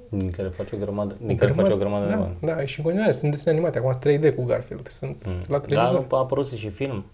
[0.09, 2.37] Din care face o grămadă, din o care face grămadă- o grămadă de da, bani.
[2.59, 3.79] Da, și în continuare sunt desene animate.
[3.79, 4.89] Acum sunt 3D cu Garfield.
[4.89, 5.33] Sunt Mm.
[5.33, 6.07] la Da, televizor.
[6.09, 7.05] nu a apărut și film.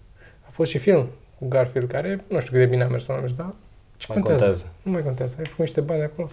[0.47, 1.07] A fost și film
[1.39, 3.53] cu Garfield, care nu știu cât de bine a mers sau nu a mers, dar
[4.05, 4.45] ce Mai contează?
[4.45, 4.71] contează.
[4.81, 5.35] Nu mai contează.
[5.37, 6.29] Ai făcut niște bani acolo.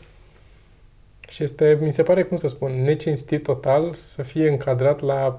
[1.28, 5.38] Și este, mi se pare, cum să spun, necinstit total să fie încadrat la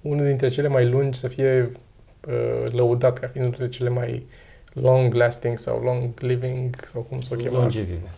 [0.00, 1.72] unul dintre cele mai lungi, să fie
[2.28, 4.26] uh, lăudat ca fiind unul dintre cele mai
[4.72, 8.10] long lasting sau long living sau cum să o chema, Longevime.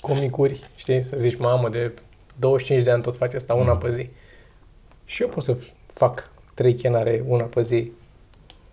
[0.00, 1.02] comicuri, știi?
[1.02, 1.92] Să zici, mamă, de
[2.38, 3.78] 25 de ani tot face asta una Mm.
[3.78, 4.08] pe zi.
[5.04, 7.92] Și eu pot să fac trei chenare una pe zi.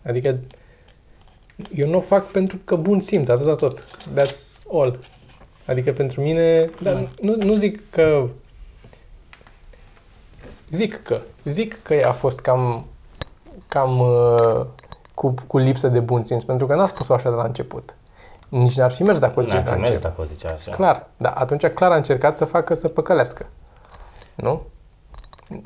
[0.04, 0.40] Adică
[1.76, 3.84] eu nu o fac pentru că bun simț, atâta tot.
[4.16, 5.00] That's all.
[5.68, 7.08] Adică pentru mine, dar Da.
[7.22, 8.28] nu, nu zic că
[10.70, 12.86] zic că, zic că a fost cam,
[13.68, 14.66] cam uh,
[15.14, 17.96] cu, cu lipsă de bun simț, pentru că n-a spus-o așa de la început.
[18.50, 20.10] Nici n-ar fi mers dacă o zice N-ar de fi la mers început.
[20.18, 20.72] dacă o zicea așa.
[20.72, 23.46] Clar, da, atunci clar a încercat să facă să păcălească.
[24.36, 24.62] Nu?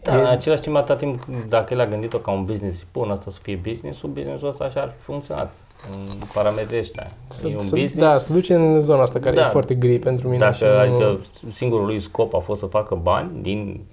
[0.01, 3.11] Da, în E- același timp, atâta timp, dacă el a gândit-o ca un business, bun,
[3.11, 5.51] asta să fie business-ul, business-ul ăsta așa ar fi funcționat.
[5.91, 7.07] În parametrii ăștia.
[7.27, 7.93] Să, e un să, business.
[7.95, 9.45] da, să duce în zona asta care Da.
[9.45, 10.39] e foarte gri pentru mine.
[10.39, 11.19] Dacă și nu- adică
[11.51, 13.85] singurul lui scop a fost să facă bani din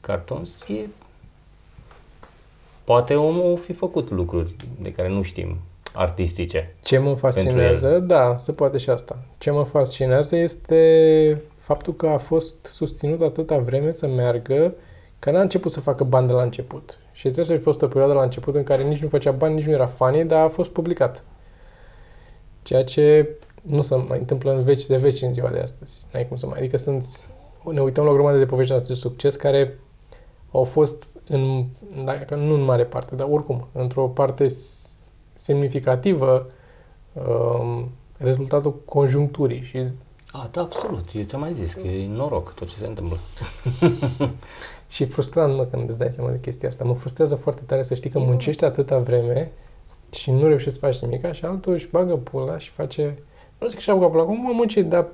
[0.00, 0.86] cartons, e...
[2.84, 5.56] Poate omul fi făcut lucruri de care nu știm,
[5.94, 6.74] artistice.
[6.82, 9.18] Ce mă fascinează, da, se poate și asta.
[9.38, 14.74] Ce mă fascinează este faptul că a fost susținut atâta vreme să meargă,
[15.18, 16.98] că n-a început să facă bani de la început.
[17.18, 19.54] Și trebuie să fi fost o perioadă la început în care nici nu făcea bani,
[19.54, 21.24] nici nu era funny, dar a fost publicat.
[22.62, 23.28] Ceea ce
[23.62, 26.06] nu se mai întâmplă în veci de veci în ziua de astăzi.
[26.12, 26.58] N-ai cum să mai...
[26.58, 27.04] Adică sunt...
[27.70, 29.78] Ne uităm la o grămadă de povești astea de succes care
[30.52, 31.64] au fost în,
[32.04, 34.98] dacă nu în mare parte, dar oricum, într-o parte s-
[35.34, 36.46] semnificativă
[37.12, 39.82] um, rezultatul conjuncturii și
[40.32, 41.04] A, da, absolut.
[41.14, 43.18] Eu ți-am mai zis că e noroc tot ce se întâmplă.
[44.88, 46.84] Și e frustrant, mă, când îți dai seama de chestia asta.
[46.84, 49.50] Mă frustrează foarte tare să știi că muncești atâta vreme
[50.10, 53.18] și nu reușești să faci nimic și altul își bagă pula și face...
[53.58, 55.06] Nu zic și bagă pula, cum mă munce, dar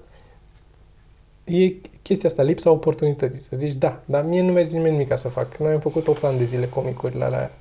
[1.45, 3.39] e chestia asta, lipsa oportunității.
[3.39, 5.57] Să zici, da, dar mie nu mi-a zis nimeni nimic ca să fac.
[5.57, 7.53] Noi am făcut 8 ani de zile comicurile alea.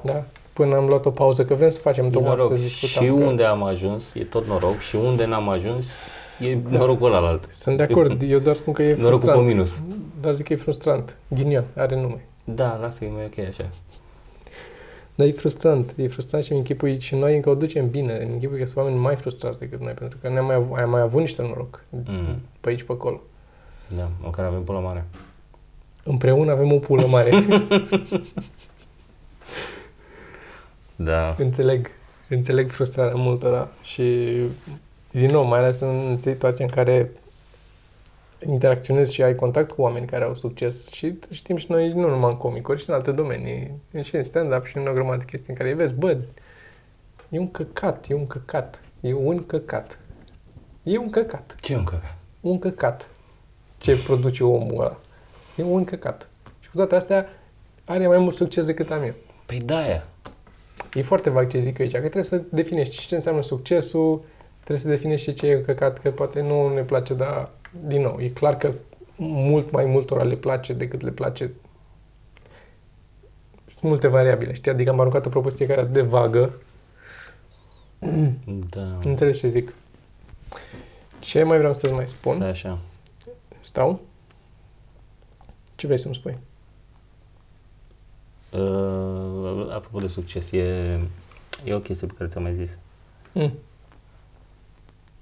[0.00, 0.24] Da?
[0.52, 2.52] Până am luat o pauză, că vrem să facem E tocmai noroc.
[2.52, 3.04] astăzi discutam.
[3.04, 3.24] Și că...
[3.24, 4.78] unde am ajuns, e tot noroc.
[4.78, 5.86] Și unde n-am ajuns,
[6.40, 7.48] e norocul ălalt.
[7.50, 9.40] Sunt de acord, eu doar spun că e Norocul frustrant.
[9.40, 9.80] pe minus.
[10.20, 11.16] Doar zic că e frustrant.
[11.28, 12.24] Ghinion, are nume.
[12.44, 13.68] Da, lasă că e mai ok așa.
[15.14, 18.32] Dar e frustrant, e frustrant și îmi închipui și noi încă o ducem bine, îmi
[18.32, 21.00] închipui că sunt oameni mai frustrați decât noi, pentru că ne-am mai, av- am mai
[21.00, 22.36] avut niște noroc Mm.
[22.60, 23.20] pe aici, pe acolo.
[23.96, 25.04] Da, măcar avem pula mare.
[26.02, 27.30] Împreună avem o pulă mare.
[30.96, 31.34] Da.
[31.38, 31.90] înțeleg,
[32.28, 34.36] înțeleg frustrarea multora și,
[35.10, 37.10] din nou, mai ales în situația în care
[38.46, 42.30] interacționezi și ai contact cu oameni care au succes și știm și noi, nu numai
[42.30, 43.72] în comicuri, și în alte domenii,
[44.02, 46.16] și în stand-up și în o grămadă de chestii în care îi vezi, bă,
[47.28, 49.98] e un căcat, e un căcat, e un căcat.
[50.82, 51.56] E un căcat.
[51.60, 52.18] Ce e un căcat?
[52.40, 53.10] un căcat
[53.78, 55.00] ce produce omul ăla.
[55.56, 56.28] E un căcat.
[56.60, 57.26] Și cu toate astea
[57.84, 59.14] are mai mult succes decât am eu.
[59.46, 60.06] Păi da, aia.
[60.94, 64.24] E foarte vag ce zic eu aici, că trebuie să definești și ce înseamnă succesul,
[64.56, 68.20] trebuie să definești și ce e căcat, că poate nu ne place, dar, din nou,
[68.20, 68.72] e clar că
[69.16, 71.50] mult mai multora le place decât le place.
[73.66, 74.70] Sunt multe variabile, știi?
[74.70, 76.60] Adică am aruncat o propoziție care e atât de vagă.
[78.70, 78.98] Da.
[79.02, 79.72] Înțelegi ce zic?
[81.18, 82.38] Ce mai vreau să-ți mai spun?
[82.38, 82.78] Da, așa.
[83.60, 84.00] Stau?
[85.74, 86.36] Ce vrei să-mi spui?
[88.52, 90.62] Uh, apropo de succes, e,
[91.64, 92.70] e o chestie pe care ți-am mai zis.
[93.32, 93.52] Mm.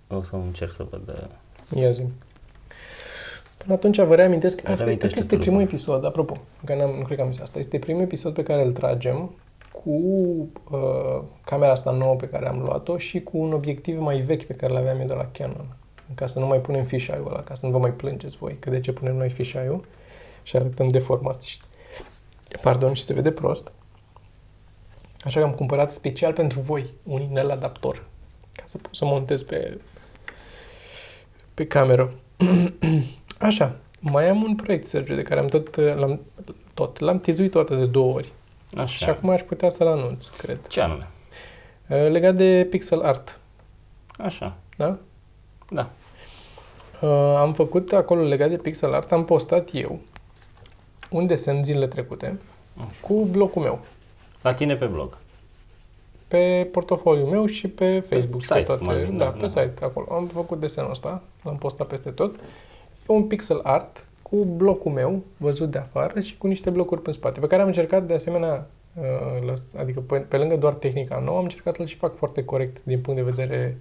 [0.08, 1.08] O să încerc să văd.
[1.08, 2.02] uh, Ia zi.
[3.66, 5.80] Până atunci vă reamintesc, asta, Reamintește asta este tu primul lucruri.
[5.82, 8.64] episod, apropo, că n-am, nu cred că am zis asta, este primul episod pe care
[8.64, 9.34] îl tragem
[9.72, 9.90] cu
[10.70, 14.52] uh, camera asta nouă pe care am luat-o și cu un obiectiv mai vechi pe
[14.54, 15.76] care l-aveam eu de la Canon.
[16.14, 18.70] Ca să nu mai punem fisheye-ul ăla, ca să nu vă mai plângeți voi, că
[18.70, 19.84] de ce punem noi fisheye-ul
[20.42, 21.48] și arătăm deformați.
[21.50, 21.58] și-
[22.62, 23.72] Pardon, și se vede prost.
[25.24, 28.04] Așa că am cumpărat special pentru voi un inel adaptor,
[28.52, 29.78] ca să pot să montez pe,
[31.54, 32.12] pe cameră.
[33.40, 36.20] Așa, mai am un proiect, Sergiu, de care am tot, l-am,
[36.74, 38.32] tot, l-am tizuit toate de două ori.
[38.76, 38.86] Așa.
[38.96, 40.58] Și acum aș putea să-l anunț, cred.
[40.68, 41.08] Ce anume?
[41.88, 43.38] Uh, Legat de pixel art,
[44.18, 44.56] Așa.
[44.76, 44.98] da?
[45.70, 45.90] Da.
[47.00, 49.98] Uh, am făcut acolo legat de pixel art, am postat eu
[51.10, 52.38] un desen zilele trecute
[53.00, 53.80] cu blocul meu,
[54.42, 55.16] La tine pe blog.
[56.28, 58.40] pe portofoliul meu și pe Facebook.
[58.40, 59.46] și site, pe toate, cum ar veni, da, da, pe da.
[59.46, 60.06] site, acolo.
[60.10, 62.34] Am făcut desenul ăsta, l-am postat peste tot.
[62.34, 62.38] E
[63.12, 67.40] un pixel art cu blocul meu, văzut de afară, și cu niște blocuri pe spate,
[67.40, 71.36] pe care am încercat de asemenea, uh, lăs- adică pe, pe lângă doar tehnica nouă,
[71.36, 73.76] am încercat să-l și fac foarte corect din punct de vedere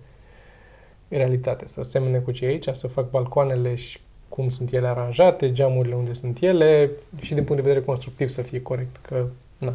[1.08, 5.52] realitate, să semene cu ce e aici, să fac balcoanele și cum sunt ele aranjate,
[5.52, 9.26] geamurile unde sunt ele și din punct de vedere constructiv să fie corect, că,
[9.58, 9.74] na,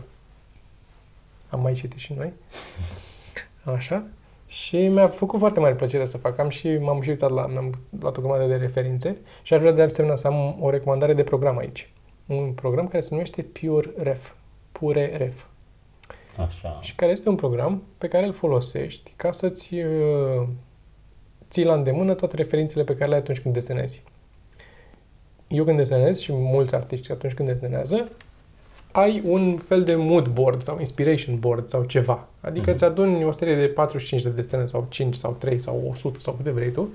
[1.48, 2.32] am mai citit și noi.
[3.64, 4.04] Așa.
[4.50, 6.38] Și mi-a făcut foarte mare plăcere să fac.
[6.38, 9.72] Am și, m-am și uitat la, mi-am luat o grămadă de referințe și aș vrea
[9.72, 11.92] de asemenea să am o recomandare de program aici.
[12.26, 14.32] Un program care se numește Pure Ref.
[14.72, 15.44] Pure Ref.
[16.36, 16.78] Așa.
[16.80, 20.48] Și care este un program pe care îl folosești ca să-ți uh,
[21.50, 24.02] ții la îndemână toate referințele pe care le ai atunci când desenezi.
[25.48, 28.08] eu când desenez și mulți artiști atunci când desenează,
[28.92, 32.28] ai un fel de mood board sau inspiration board sau ceva.
[32.40, 32.72] Adică Mhm.
[32.74, 36.32] îți aduni o serie de 45 de desene sau 5 sau 3 sau 100 sau
[36.34, 36.88] câte vrei tu,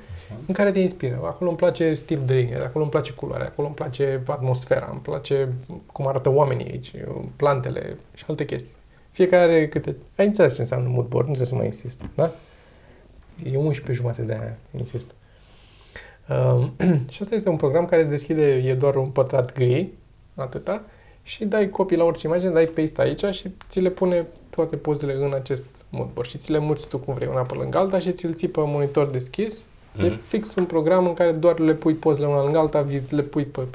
[0.47, 1.15] în care te inspiră.
[1.23, 4.99] Acolo îmi place stil de linie, acolo îmi place culoarea, acolo îmi place atmosfera, îmi
[5.01, 5.49] place
[5.91, 6.91] cum arată oamenii aici,
[7.36, 8.73] plantele și alte chestii.
[9.12, 9.95] Fiecare are câte...
[10.17, 12.31] Ai înțeles ce înseamnă mood board, nu trebuie să mai insist, da?
[13.43, 15.12] E 11 jumate de aia, insist.
[16.29, 16.73] Um,
[17.13, 19.89] și asta este un program care îți deschide, e doar un pătrat gri,
[20.36, 20.84] atâta,
[21.28, 25.14] și dai copii la orice imagine, dai paste aici și ți le pune toate pozele
[25.14, 28.00] în acest mood board și ți le muți tu cum vrei, una pe lângă alta
[28.00, 29.66] și ți-l ții pe monitor deschis.
[30.00, 30.20] E Mhm.
[30.20, 33.44] fix un program în care doar le pui pozele una lângă alta, vi- le pui
[33.46, 33.68] pe...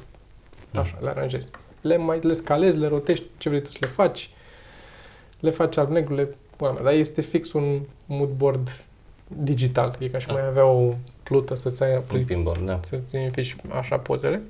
[0.75, 1.51] Așa, le aranjezi.
[1.81, 4.31] Le mai le scalezi, le rotești ce vrei tu să le faci,
[5.41, 6.29] le faci alb-negru, le...
[6.57, 8.85] Pula mea, dar este fix un mood board
[9.27, 9.97] digital.
[9.99, 10.43] E ca și cum Ah.
[10.43, 12.81] ai avea o plută să-ți ai Un pinball, da.
[12.85, 14.43] să-ți identifici așa pozele.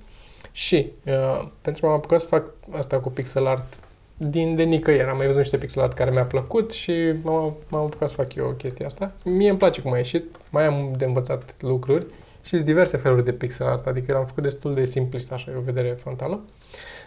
[0.53, 3.81] Și uh, pentru a mă apuca să fac asta cu pixel art
[4.17, 5.09] din de nicăieri.
[5.09, 8.35] Am mai văzut niște pixel art care mi-a plăcut și m-am, m-am apucat să fac
[8.35, 9.13] eu chestia asta.
[9.25, 12.07] Mie îmi place cum a ieșit, mai am de învățat lucruri
[12.43, 15.57] și sunt diverse feluri de pixel art, adică l-am făcut destul de simplist, așa, e
[15.57, 16.41] o vedere frontală.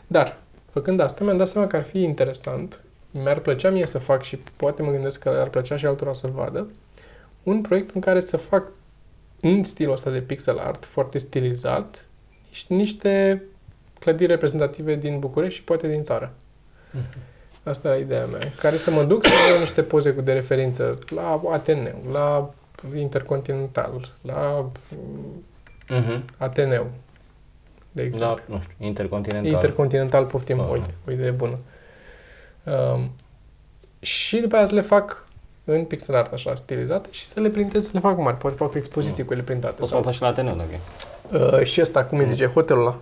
[0.08, 0.38] Dar,
[0.72, 4.40] făcând asta, mi-am dat seama că ar fi interesant, mi-ar plăcea mie să fac și
[4.56, 6.68] poate mă gândesc că ar plăcea și altora să-l vadă,
[7.44, 8.72] un proiect în care să fac
[9.42, 12.13] în stilul ăsta de pixel art, foarte stilizat, niș-
[12.68, 13.44] niște
[14.00, 16.34] clădiri reprezentative din București și poate din țară.
[17.64, 18.40] Asta era ideea mea.
[18.60, 22.54] Care să mă duc să iau niște poze cu de referință la Ateneu, la
[22.98, 24.70] Intercontinental, la
[25.90, 26.24] Mhm.
[26.38, 26.88] Ateneu,
[27.92, 28.44] de exemplu.
[28.48, 29.52] Da, nu știu, intercontinental.
[29.52, 30.70] Intercontinental, poftim, Ah.
[30.72, 31.58] uite, o idee bună.
[32.64, 33.12] Um,
[34.00, 35.24] și după aia să le fac
[35.66, 38.38] în pixel art așa stilizate și să le printez, să le fac mari.
[38.38, 39.74] Poate fac expoziții cu ele printate.
[39.74, 40.80] Poți să mă Sau, faci și la Ateneu, dacă e.
[41.34, 42.98] uh, și ăsta, cum îi zice, hotelul ăla.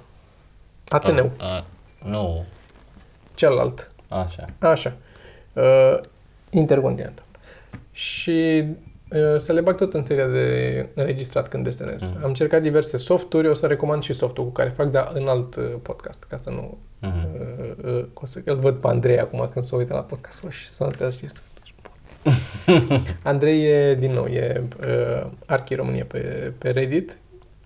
[0.87, 1.65] Ateneu, A, a,
[2.05, 2.45] nu,
[3.35, 3.91] celălalt.
[4.07, 4.45] așa.
[4.59, 4.93] Așa.
[5.53, 5.97] Uh,
[6.49, 7.25] Intercontinental.
[7.91, 8.65] Și
[9.11, 12.09] uh, să le bag tot în seria de înregistrat când desenez.
[12.09, 12.19] Mhm.
[12.23, 15.55] Am încercat diverse softuri, o să recomand și softul cu care fac, dar în alt
[15.55, 16.77] uh, podcast, ca să nu...
[16.99, 17.27] Mhm.
[17.83, 20.73] Uh, uh, o să, îl văd pe Andrei acum când se uită la podcastul și
[20.73, 21.27] să notează și
[23.23, 27.17] Andrei e, din nou, e uh, Archi România pe, pe Reddit.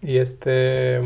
[0.06, 1.02] Este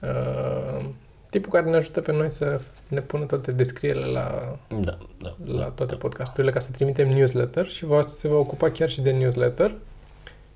[0.00, 0.84] uh,
[1.30, 5.36] tipul care ne ajută pe noi să ne pună toate descrierile la, Da, da.
[5.44, 9.10] la toate podcasturile ca să trimitem newsletter și va, se va ocupa chiar și de
[9.10, 9.74] newsletter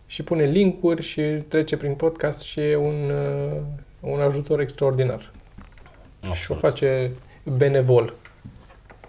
[0.06, 3.60] și pune linkuri și trece prin podcast și e un, uh,
[4.00, 5.32] un ajutor extraordinar.
[6.32, 7.12] Și o face
[7.56, 8.14] benevol.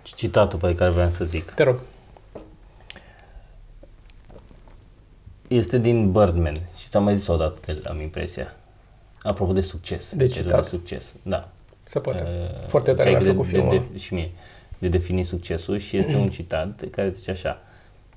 [0.03, 1.51] Citatul pe care vreau să zic.
[1.51, 1.79] Te rog.
[5.47, 8.55] Este din Birdman și ți-am mai zis odată că am impresia.
[9.23, 10.13] Apropo de succes.
[10.15, 10.61] De cerul citat.
[10.63, 11.13] de succes.
[11.21, 11.49] Da.
[11.85, 12.23] Se poate.
[12.23, 14.31] Uh, Foarte tare ziceai mi-a că plăcut de, filmul de, de, și mie.
[14.77, 17.61] De defini succesul și este un citat care zice așa.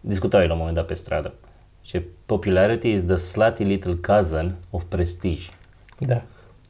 [0.00, 1.35] Discutau la un moment dat pe stradă.
[1.80, 5.50] Ce popularity is the slutty little cousin of prestige.
[5.98, 6.22] Da,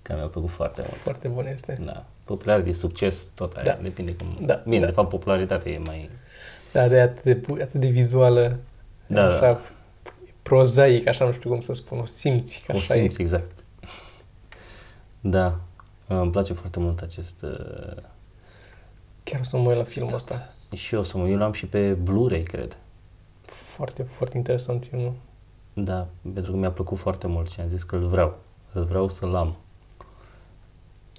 [0.02, 1.00] Care mi-a plăcut foarte mult.
[1.00, 1.78] foarte bun este.
[1.84, 2.04] Da.
[2.24, 3.64] Popularity, succes, tot aia.
[3.64, 3.78] Da.
[3.82, 4.38] Depinde cum...
[4.46, 4.86] Da, Bine, da.
[4.86, 6.10] de fapt popularitatea e mai...
[6.72, 8.58] Da, de atât de, pu- atât de vizuală,
[9.06, 9.60] Da, așa, da.
[10.42, 13.22] Prozaic, așa nu știu cum să spun, o simți că O așa simți e.
[13.22, 13.50] exact.
[15.20, 15.60] Da.
[16.06, 17.42] Îmi place foarte mult acest...
[17.42, 18.02] uh,
[19.22, 20.54] Chiar o să mă uit la filmul ăsta.
[20.74, 21.28] Și eu o să mă...
[21.28, 22.76] Eu l-am și pe Blu-ray, cred.
[23.44, 25.12] Foarte, foarte interesant filmul.
[25.72, 28.38] Da, pentru că mi-a plăcut foarte mult și am zis că îl vreau.
[28.72, 29.56] Îl vreau să-l am.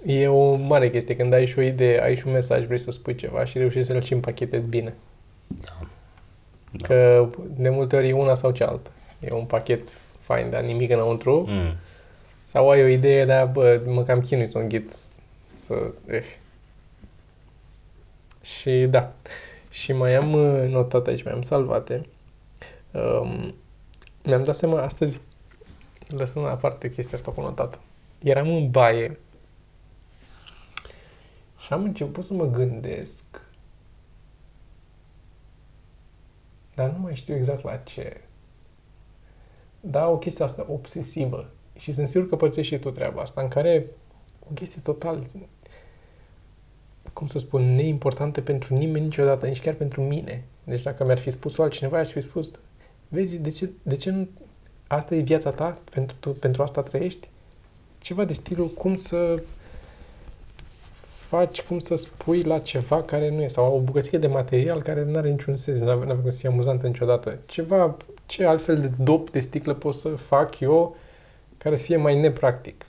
[0.04, 2.90] E o mare chestie când ai și o idee, ai și un mesaj, vrei să
[2.90, 4.94] spui ceva și reușești să-l și împachetezi bine.
[5.46, 5.86] Da.
[6.70, 6.86] Da.
[6.86, 8.90] Că de multe ori e una sau cealaltă.
[9.24, 9.88] E un pachet
[10.20, 11.44] fain, dar nimic înăuntru.
[11.48, 11.76] Mm.
[12.44, 14.96] Sau ai o idee, dar bă, mă cam chinui să o înghit.
[15.66, 15.92] Să...
[16.06, 16.24] Eh.
[18.42, 19.12] Și da.
[19.70, 22.06] Și mai am uh, notat aici, mai am salvate.
[22.90, 23.54] Um,
[24.22, 25.20] mi-am dat seama astăzi,
[26.08, 27.78] lăsând la parte chestia asta cu notată.
[28.22, 29.18] Eram în baie
[31.58, 33.24] și am început să mă gândesc
[36.74, 38.20] dar nu mai știu exact la ce.
[39.86, 41.50] Da, o chestie asta obsesivă.
[41.78, 43.86] Și sunt sigur că pățești și tu treaba asta, în care
[44.50, 45.26] o chestie total,
[47.12, 50.44] cum să spun, neimportantă pentru nimeni niciodată, nici chiar pentru mine.
[50.64, 52.50] Deci dacă mi-ar fi spus altcineva, aș fi spus,
[53.08, 54.28] vezi, de ce, de ce nu,
[54.86, 57.28] asta e viața ta, pentru, tu, pentru asta trăiești?
[57.98, 59.42] Ceva de stilul cum să
[61.34, 65.04] faci, cum să spui la ceva care nu e, sau o bucățică de material care
[65.04, 67.38] nu are niciun sens, nu are cum să fie amuzantă niciodată.
[67.46, 70.96] Ceva, ce altfel de dop de sticlă pot să fac eu
[71.58, 72.84] care să fie mai nepractic?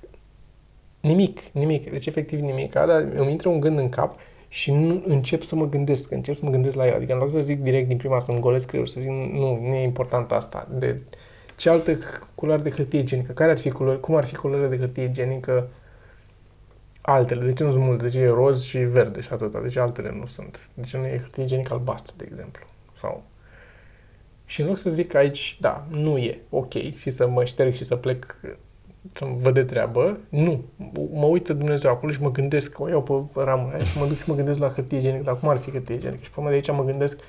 [0.99, 1.91] Nimic, nimic.
[1.91, 2.73] Deci efectiv nimic.
[2.73, 4.15] Dar îmi intră un gând în cap
[4.47, 6.93] și nu încep să mă gândesc, încep să mă gândesc la el.
[6.93, 9.73] Adică în loc să zic direct din prima, să-mi golesc creierul, să zic nu, nu
[9.73, 10.67] e important asta.
[10.71, 11.03] De
[11.55, 11.97] ce altă
[12.35, 13.31] culoare de hârtie igienică?
[13.31, 15.69] Care ar fi culoare, cum ar fi culoarea de hârtie igienică
[17.05, 17.45] altele?
[17.45, 18.03] De ce nu sunt multe?
[18.03, 19.59] De ce e roz și verde și atâta?
[19.59, 20.69] De ce altele nu sunt?
[20.73, 22.65] De ce nu e hârtie igienică albastră, de exemplu?
[22.97, 23.23] Sau...
[24.45, 27.83] Și în loc să zic aici, da, nu e ok și să mă șterg și
[27.83, 28.39] să plec
[29.13, 30.63] să-mi văd de treabă, nu.
[31.11, 34.05] Mă uită Dumnezeu acolo și mă gândesc, că o iau pe ramura aia și mă
[34.05, 36.23] duc și mă gândesc la hârtie igienică, dar cum ar fi hârtie igienică?
[36.23, 37.19] Și până de aici mă gândesc,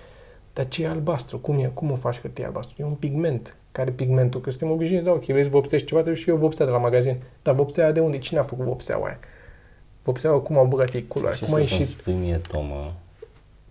[0.53, 1.39] dar ce e albastru?
[1.39, 1.71] Cum e?
[1.75, 2.83] Cum o faci hârtie albastru?
[2.83, 3.57] E un pigment.
[3.73, 4.41] Care pigmentul?
[4.41, 6.79] Că suntem obișnuiți, da, ok, vrei să vopsești ceva, trebuie și eu vopsea de la
[6.79, 7.17] magazin.
[7.43, 8.19] Dar vopsea de unde?
[8.19, 9.19] Cine a făcut vopseaua aia?
[10.07, 11.37] Vopseaua cum au băgat ei culoare?
[11.45, 11.87] Cum ai ieșit?
[11.87, 12.95] spui mie, Toma,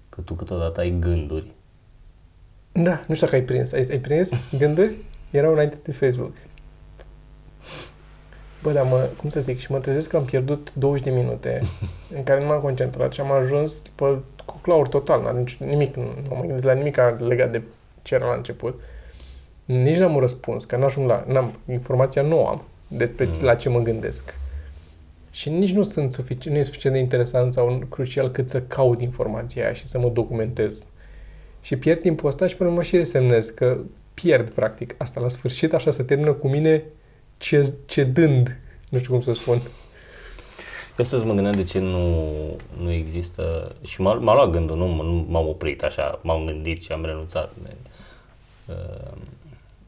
[0.10, 1.52] că tu câteodată ai gânduri.
[2.72, 3.72] Da, nu știu dacă ai prins.
[3.72, 4.96] Ai, ai prins gânduri?
[5.32, 6.34] Erau înainte de Facebook.
[8.62, 11.62] Bă, dar mă, cum să zic, și mă trezesc că am pierdut 20 de minute
[12.16, 15.96] în care nu m-am concentrat și am ajuns pe cu claur total, n-am nici, nimic,
[15.96, 17.62] nu, nu mă gândesc la nimic legat de
[18.02, 18.82] ce era la început.
[19.66, 23.38] Nici n-am un răspuns, că n-ajung la, n-am, informația nu am despre mm.
[23.42, 24.34] la ce mă gândesc.
[25.36, 29.02] Și nici nu sunt suficient, nu e suficient de interesant sau crucial cât să caut
[29.02, 30.88] informația aia și să mă documentez.
[31.62, 33.82] Și pierd timpul ăsta și până mă și resemnez că
[34.14, 36.84] pierd, practic, asta la sfârșit, așa să termină cu mine
[37.86, 38.60] cedând,
[38.90, 39.56] nu știu cum să spun.
[39.56, 42.30] Eu astăzi mă gândeam de ce nu,
[42.78, 46.92] nu există, și m-a, m-a luat gândul, nu, nu m-am oprit așa, m-am gândit și
[46.92, 47.54] am renunțat.
[48.68, 49.18] Uh,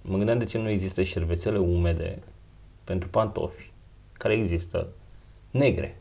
[0.02, 2.20] mă gândeam de ce nu există șervețele umede
[2.84, 3.72] pentru pantofi,
[4.14, 4.88] care există
[5.58, 5.98] negre.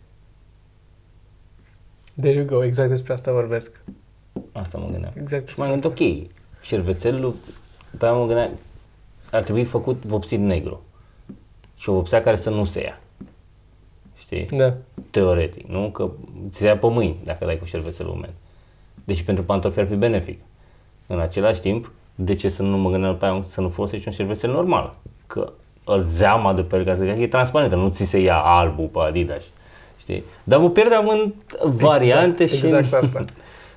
[2.21, 3.81] There you go, exact despre asta vorbesc.
[4.53, 5.13] Asta mă gândeam.
[5.21, 6.29] Exact și m-am gândit, ok,
[6.63, 7.35] șervețelul,
[7.99, 8.51] pe mă gândeam,
[9.31, 10.83] ar trebui făcut vopsit negru
[11.77, 13.01] și o vopsea care să nu se ia.
[14.17, 14.47] Știi?
[14.47, 14.75] Da.
[15.11, 15.91] Teoretic, nu?
[15.91, 16.11] Că
[16.51, 18.33] ți se ia pe mâini dacă dai cu șervețel umed.
[19.05, 20.41] Deci pentru pantofi ar fi benefic.
[21.07, 24.15] În același timp, de ce să nu mă gândeam pe aia să nu folosești un
[24.15, 24.97] șervețel normal?
[25.27, 25.53] Că
[25.99, 29.43] zeama de pe el, ca să e transparentă, nu ți se ia albul pe Adidas.
[29.97, 30.25] Știi?
[30.45, 31.33] Dar mă pierdeam în
[31.63, 32.67] variante exact, și...
[32.67, 33.25] Exact asta.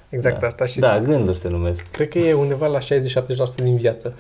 [0.10, 0.48] Exact da.
[0.48, 0.66] asta.
[0.66, 1.86] Și da, gânduri se numesc.
[1.92, 2.84] Cred că e undeva la 60-70%
[3.56, 4.14] din viață.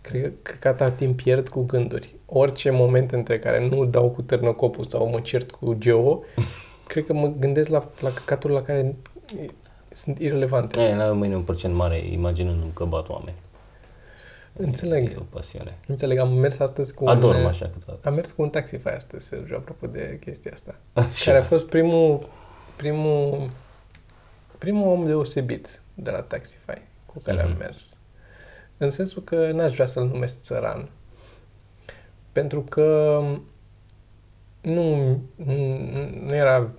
[0.00, 2.14] Cred, cred că atâta timp pierd cu gânduri.
[2.26, 6.22] Orice moment între care nu dau cu târnăcopul sau mă cert cu Geo,
[6.86, 8.94] cred că mă gândesc la, la căcaturi la care
[9.88, 10.80] sunt irelevante.
[10.80, 13.36] E, la mâine un procent mare, imaginându-mi că bat oameni.
[14.56, 15.10] Înțeleg.
[15.10, 15.78] E o pasiune.
[15.86, 18.08] Înțeleg, am mers astăzi cu Adorm un, așa câteodată.
[18.08, 20.74] Am mers cu un taxify astăzi, Sergiu, apropo de chestia asta.
[20.92, 21.24] Așa.
[21.24, 22.28] Care a fost primul,
[22.76, 23.48] primul,
[24.58, 27.44] primul om deosebit de la Taxify cu care mm-hmm.
[27.44, 27.58] am mhm.
[27.58, 27.96] mers.
[28.76, 30.88] În sensul că n-aș vrea să-l numesc țăran.
[32.32, 33.20] Pentru că
[34.60, 35.78] nu, nu,
[36.24, 36.70] nu era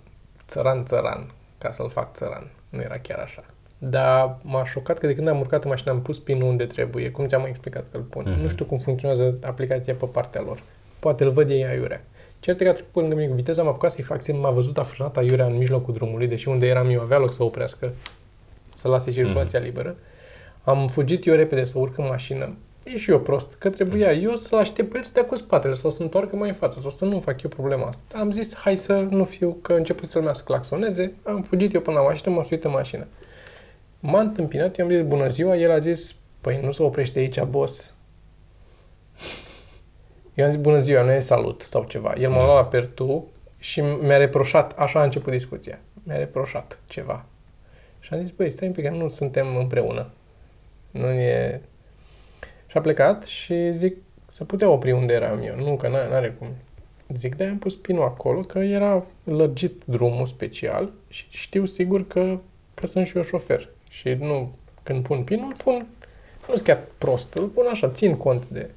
[0.47, 2.51] țăran-țăran ca să-l fac țăran.
[2.69, 3.43] Nu era chiar așa.
[3.89, 7.11] Dar m-a șocat că de când am urcat în mașină am pus pinul unde trebuie,
[7.11, 8.23] cum ți-am mai explicat că îl pun.
[8.23, 8.41] Mm-hmm.
[8.41, 10.63] Nu știu cum funcționează aplicația pe partea lor.
[10.99, 12.03] Poate îl văd ei aiurea.
[12.39, 14.77] Cert că a trecut lângă mine cu viteza, m-a apucat să-i fac semn, m-a văzut,
[14.77, 17.93] a frânat aiurea în mijlocul drumului, deși unde eram eu avea loc să oprească,
[18.67, 19.63] să lase circulația mm-hmm.
[19.63, 19.95] liberă.
[20.63, 22.55] Am fugit eu repede să urc în mașină.
[22.83, 25.73] E și eu prost, că trebuia eu să-l aștept pe el să dea cu spatele
[25.73, 28.19] sau să întoarcă mai în față sau să nu fac eu problema asta.
[28.19, 31.81] Am zis, hai să nu fiu, că a început să-l să claxoneze, am fugit eu
[31.81, 33.07] până la mașină, m-am suit în mașină.
[34.05, 37.95] M-a întâmpinat, i-am zis bună ziua, el a zis, păi nu se oprește aici, boss.
[40.33, 42.13] Eu am zis bună ziua, nu e salut sau ceva.
[42.17, 43.27] El m-a luat la pertu
[43.59, 47.25] și mi-a reproșat, așa a început discuția, mi-a reproșat ceva.
[47.99, 50.09] Și am zis, băi, stai un pic, nu suntem împreună.
[50.91, 51.61] Nu e...
[52.67, 53.97] Și a plecat și zic,
[54.27, 55.55] să putea opri unde eram eu.
[55.55, 56.47] Nu, că n-are cum.
[57.15, 62.39] Zic, de am pus pinul acolo, că era lărgit drumul special și știu sigur că,
[62.73, 63.69] că sunt și eu șofer.
[63.93, 64.51] Și nu,
[64.83, 65.87] când pun pinul, îl pun,
[66.47, 68.69] nu sunt chiar prost, îl pun așa, țin cont de...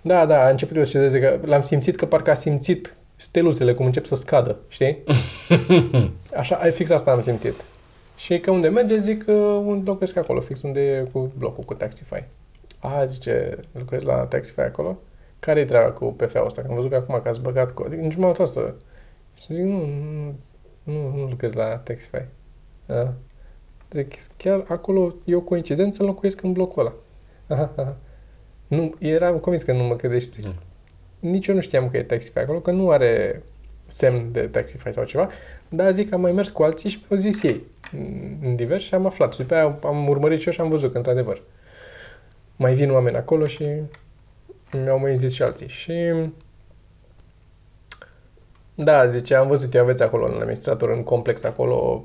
[0.00, 3.86] Da, da, a început să se că l-am simțit că parcă a simțit steluțele cum
[3.86, 4.98] încep să scadă, știi?
[6.40, 7.54] Așa, fix asta am simțit.
[8.16, 11.74] Și că unde merge, zic că un locuiesc acolo, fix unde e cu blocul, cu
[11.74, 12.24] Taxify.
[12.78, 14.98] A, zice, lucrezi la Taxify acolo?
[15.38, 16.62] Care-i treaba cu PFA-ul ăsta?
[16.62, 17.82] Că am văzut că acum că ați băgat cu...
[17.82, 18.74] Adică nici m-am să...
[19.34, 20.34] Și zic, nu, nu,
[20.82, 22.24] nu, nu lucrez la Taxify.
[22.86, 23.14] Da.
[23.96, 26.94] Zic, chiar acolo e o coincidență, locuiesc în blocul ăla.
[27.46, 27.96] Aha, aha.
[28.66, 30.40] Nu, eram convins că nu mă credești.
[30.44, 30.54] Mm.
[31.20, 33.42] Nici eu nu știam că e Taxify acolo, că nu are
[33.86, 35.28] semn de Taxify sau ceva,
[35.68, 37.64] dar zic că am mai mers cu alții și mi-au zis ei
[38.42, 39.32] în divers și am aflat.
[39.32, 41.42] Și după aia am urmărit și eu și am văzut că, într-adevăr,
[42.56, 43.64] mai vin oameni acolo și
[44.72, 45.68] mi-au mai zis și alții.
[45.68, 45.92] Și
[48.74, 52.04] Da, zice, am văzut, eu aveți acolo în administrator, în complex acolo,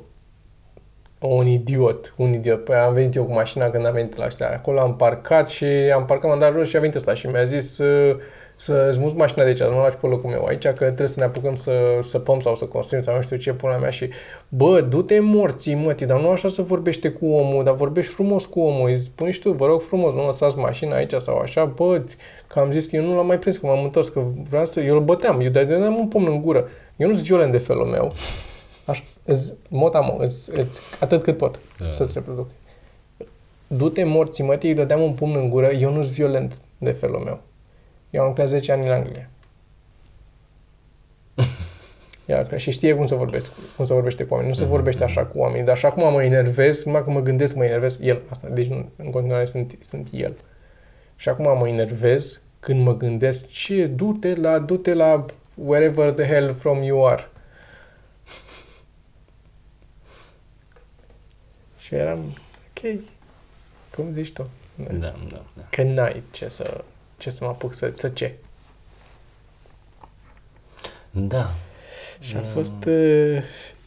[1.27, 2.63] un idiot, un idiot.
[2.63, 4.49] Păi am venit eu cu mașina când am venit la ăștia.
[4.49, 7.43] Acolo am parcat și am parcat, m-am dat jos și a venit ăsta și mi-a
[7.43, 8.15] zis uh,
[8.55, 10.45] să smuți mașina de aici, să nu lași pe locul meu.
[10.45, 13.53] Aici, că trebuie să ne apucăm să săpăm sau să construim sau nu știu ce
[13.53, 13.89] pula mea.
[13.89, 14.09] Și
[14.49, 18.59] bă, du-te morții, mătii, dar nu așa să vorbește cu omul, dar vorbești frumos cu
[18.59, 22.03] omul, îi spui și tu, vă rog frumos, nu lăsați mașina aici sau așa, bă,
[22.47, 24.79] că am zis că eu nu l-am mai prins, că m-am întors, că vreau să,
[24.79, 27.57] eu îl băteam, eu de am un pom în gură, eu nu sunt violent de
[27.57, 28.13] felul meu,
[28.85, 31.91] așa, îți, motamo, îți, îți, atât cât pot da.
[31.91, 32.49] să-ți reproduc.
[33.67, 37.19] Du-te morții, mătii, îi dădeam un pumn în gură, eu nu sunt violent de felul
[37.19, 37.39] meu.
[38.09, 39.29] Eu am lucrat 10 ani în Anglia.
[42.29, 44.49] Iar, și știe cum să vorbesc, cum să vorbește cu oameni.
[44.49, 45.31] Nu se mhm, vorbește așa mhm.
[45.31, 48.47] cu oamenii, dar așa cum mă enervez, numai că mă gândesc, mă enervez, el, asta,
[48.53, 50.33] deci în continuare sunt, sunt el.
[51.15, 55.25] Și acum mă enervez când mă gândesc, ce, du-te la, du-te la
[55.55, 57.29] wherever the hell from you are.
[61.91, 62.99] Și eram, ok,
[63.95, 64.49] cum zici tu?
[64.75, 65.63] Da, da, da.
[65.69, 66.83] Că n-ai ce să
[67.17, 68.33] ce să mă apuc să, să ce.
[71.11, 71.53] Da.
[72.19, 72.85] Și a fost...
[72.85, 73.43] Uh,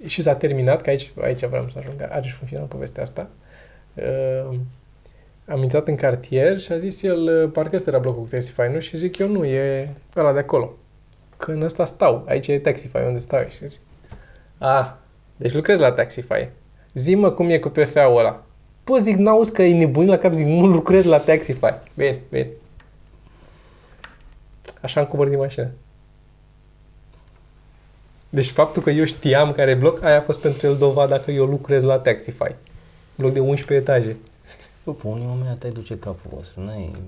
[0.06, 3.28] și s-a terminat, că aici, aici vreau să ajung, are și un final povestea asta.
[3.94, 4.58] Uh,
[5.48, 8.68] am intrat în cartier și a zis el, uh, parcă ăsta era blocul cu Taxify,
[8.72, 8.80] nu?
[8.80, 10.74] Și zic eu, nu, e ăla de acolo.
[11.36, 13.48] Că în ăsta stau, aici e Taxify, unde stau?
[13.48, 13.80] Și zic,
[14.58, 14.98] a,
[15.36, 16.48] deci lucrez la Taxify.
[16.94, 18.42] Zi-mă cum e cu PFA-ul ăla.
[18.84, 21.74] Păi zic, n-auzi că e nebunit la cap, zic, nu lucrez la Taxify.
[21.94, 22.50] Bine, bine.
[24.80, 25.70] Așa am coborât din mașină.
[28.28, 31.30] Deci faptul că eu știam care e bloc, aia a fost pentru el dovada că
[31.30, 32.56] eu lucrez la Taxify.
[33.14, 34.16] Bloc de 11 etaje.
[34.84, 36.64] Bă, pe unii moment te duce capul să n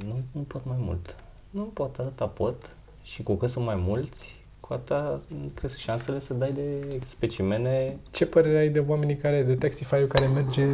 [0.06, 1.16] nu, nu pot mai mult.
[1.50, 2.70] Nu pot, atâta pot.
[3.02, 4.35] Și cu cât sunt mai mulți,
[4.66, 5.20] cu atâta
[5.54, 7.96] cresc șansele să dai de specimene.
[8.10, 10.66] Ce părere ai de oamenii care, de Taxify-ul care merge...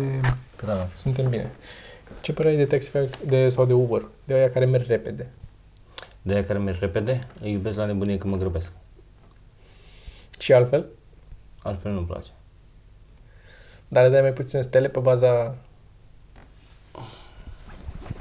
[0.65, 0.89] Da.
[0.95, 1.51] Suntem bine.
[2.21, 4.09] Ce părere ai de Taxify de, sau de Uber?
[4.25, 5.31] De aia care merg repede?
[6.23, 8.73] De aia care merg repede, îi iubesc la nebunie că mă grăbesc.
[10.39, 10.87] Și altfel?
[11.63, 12.31] Altfel nu-mi place.
[13.89, 15.55] Dar le dai mai puține stele pe baza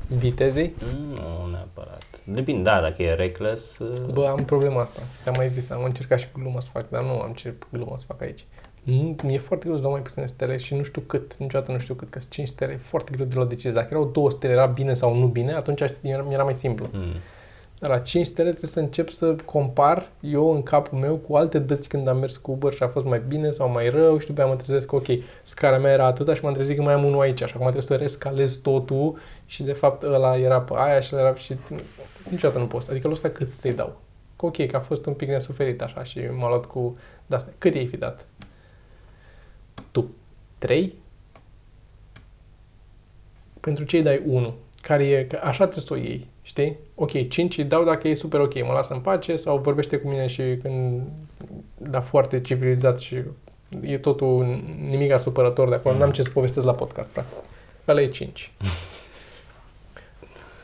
[0.08, 0.74] vitezei?
[1.16, 2.11] Nu neapărat.
[2.34, 3.78] Depinde, da, dacă e reckless...
[3.78, 5.02] Uh, Bă, am problema asta.
[5.22, 8.06] Ți-am mai zis, am încercat și glumă să fac, dar nu am ce glumă să
[8.08, 8.46] fac aici.
[8.84, 11.78] Nu, mi-e foarte greu să dau mai puține stele și nu știu cât, niciodată nu
[11.78, 13.72] știu cât, că sunt 5 stele, e foarte greu de la decizie.
[13.72, 16.90] Dacă erau 2 stele, era bine sau nu bine, atunci mi-era mai simplu.
[16.92, 17.14] Mm
[17.88, 21.90] la 5 stele trebuie să încep să compar eu în capul meu cu alte dăți
[21.90, 24.42] când am mers cu Uber și a fost mai bine sau mai rău și după
[24.42, 25.06] aia mă trezesc că ok,
[25.44, 27.82] scara mea era atâta și m-am trezit că mai am unul aici și acum trebuie
[27.82, 29.18] să rescalez totul
[29.52, 31.56] și de fapt ăla era pe aia și ăla era și
[32.30, 32.88] niciodată nu pot.
[32.90, 34.00] Adică ăsta cât ți-i dau?
[34.36, 37.54] Că ok, că a fost un pic nesuferit așa și m-a luat cu de-astea.
[37.58, 38.26] Cât i-ai fi dat?
[39.92, 40.10] Tu.
[40.58, 40.96] 3?
[43.60, 44.54] Pentru ce îi dai 1?
[44.82, 46.28] Care e, că așa trebuie să o iei.
[46.42, 46.78] Știi?
[46.96, 50.08] Ok, 5 îi dau dacă e super ok, mă lasă în pace sau vorbește cu
[50.08, 51.02] mine și când,
[51.78, 53.24] da, foarte civilizat și
[53.82, 56.00] e totul nimic supărător de acolo, mm.
[56.00, 57.38] n-am ce să povestesc la podcast, practic.
[57.88, 58.52] Ăla e 5.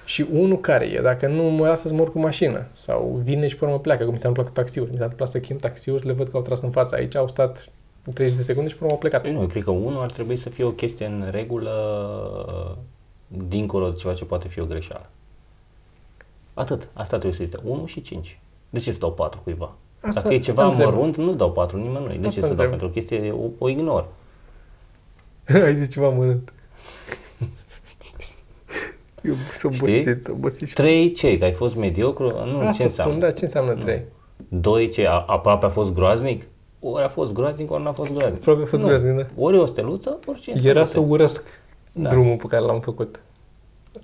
[0.08, 3.56] și unul care e, dacă nu mă lasă să mor cu mașină sau vine și
[3.56, 4.90] pe urmă pleacă, cum mi s-a întâmplat cu taxiuri.
[4.90, 7.28] Mi s-a întâmplat să chem taxiuri, le văd că au tras în fața aici, au
[7.28, 7.70] stat
[8.14, 9.28] 30 de secunde și pe urmă au plecat.
[9.28, 11.74] Nu, eu cred că unul ar trebui să fie o chestie în regulă
[13.28, 15.10] dincolo de ceva ce poate fi o greșeală.
[16.54, 16.90] Atât.
[16.94, 17.68] Asta trebuie să existe.
[17.68, 18.40] 1 și 5.
[18.70, 19.76] De ce să dau 4 cuiva?
[20.02, 22.18] Asta, Dacă e ceva mărunt, nu dau 4 nimănui.
[22.18, 24.08] De asta ce să dau pentru o chestie, o, o ignor.
[25.66, 26.54] Ai zis ceva mărunt.
[29.24, 30.74] Eu sunt obosit, sunt obosit.
[30.74, 31.38] 3 ce?
[31.38, 32.24] Că ai fost mediocru?
[32.46, 33.14] Nu, Asta ce înseamnă?
[33.14, 34.04] Spun, da, ce înseamnă 3?
[34.48, 35.06] 2 ce?
[35.06, 36.44] A, aproape a fost groaznic?
[36.80, 38.40] Ori a fost groaznic, ori n-a fost groaznic.
[38.40, 38.88] Aproape a fost nu.
[38.88, 39.26] groaznic, da.
[39.38, 41.48] Ori o steluță, ori 5 Era să urăsc
[41.92, 42.10] da.
[42.10, 43.20] drumul pe care l-am făcut.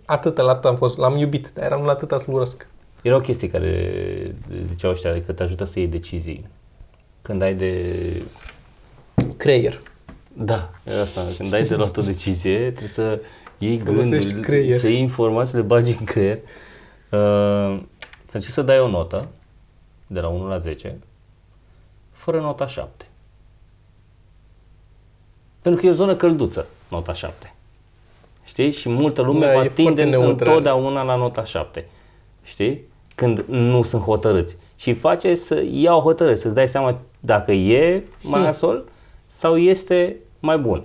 [0.05, 2.67] Atât la atât am fost, l-am iubit, dar eram la atâta să urăsc.
[3.01, 4.35] Era o chestie care
[4.67, 6.47] ziceau ăștia, că adică te ajută să iei decizii.
[7.21, 7.83] Când ai de...
[9.37, 9.81] Creier.
[10.33, 11.21] Da, era asta.
[11.37, 13.19] Când ai de luat o decizie, trebuie să
[13.63, 14.79] iei gândul, creier.
[14.79, 16.37] să iei informații, le bagi în creier.
[16.37, 17.79] Uh,
[18.25, 19.27] să încerci să dai o notă
[20.07, 20.97] de la 1 la 10
[22.11, 23.05] fără nota 7.
[25.61, 27.53] Pentru că e o zonă călduță, nota 7.
[28.43, 28.71] Știi?
[28.71, 31.85] Și multă lume da, va tinde întotdeauna la nota 7.
[32.43, 32.81] Știi?
[33.15, 34.57] Când nu sunt hotărâți.
[34.75, 38.43] Și face să iau hotărâri, să-ți dai seama dacă e mai hmm.
[38.43, 38.83] nasol
[39.27, 40.83] sau este mai bun.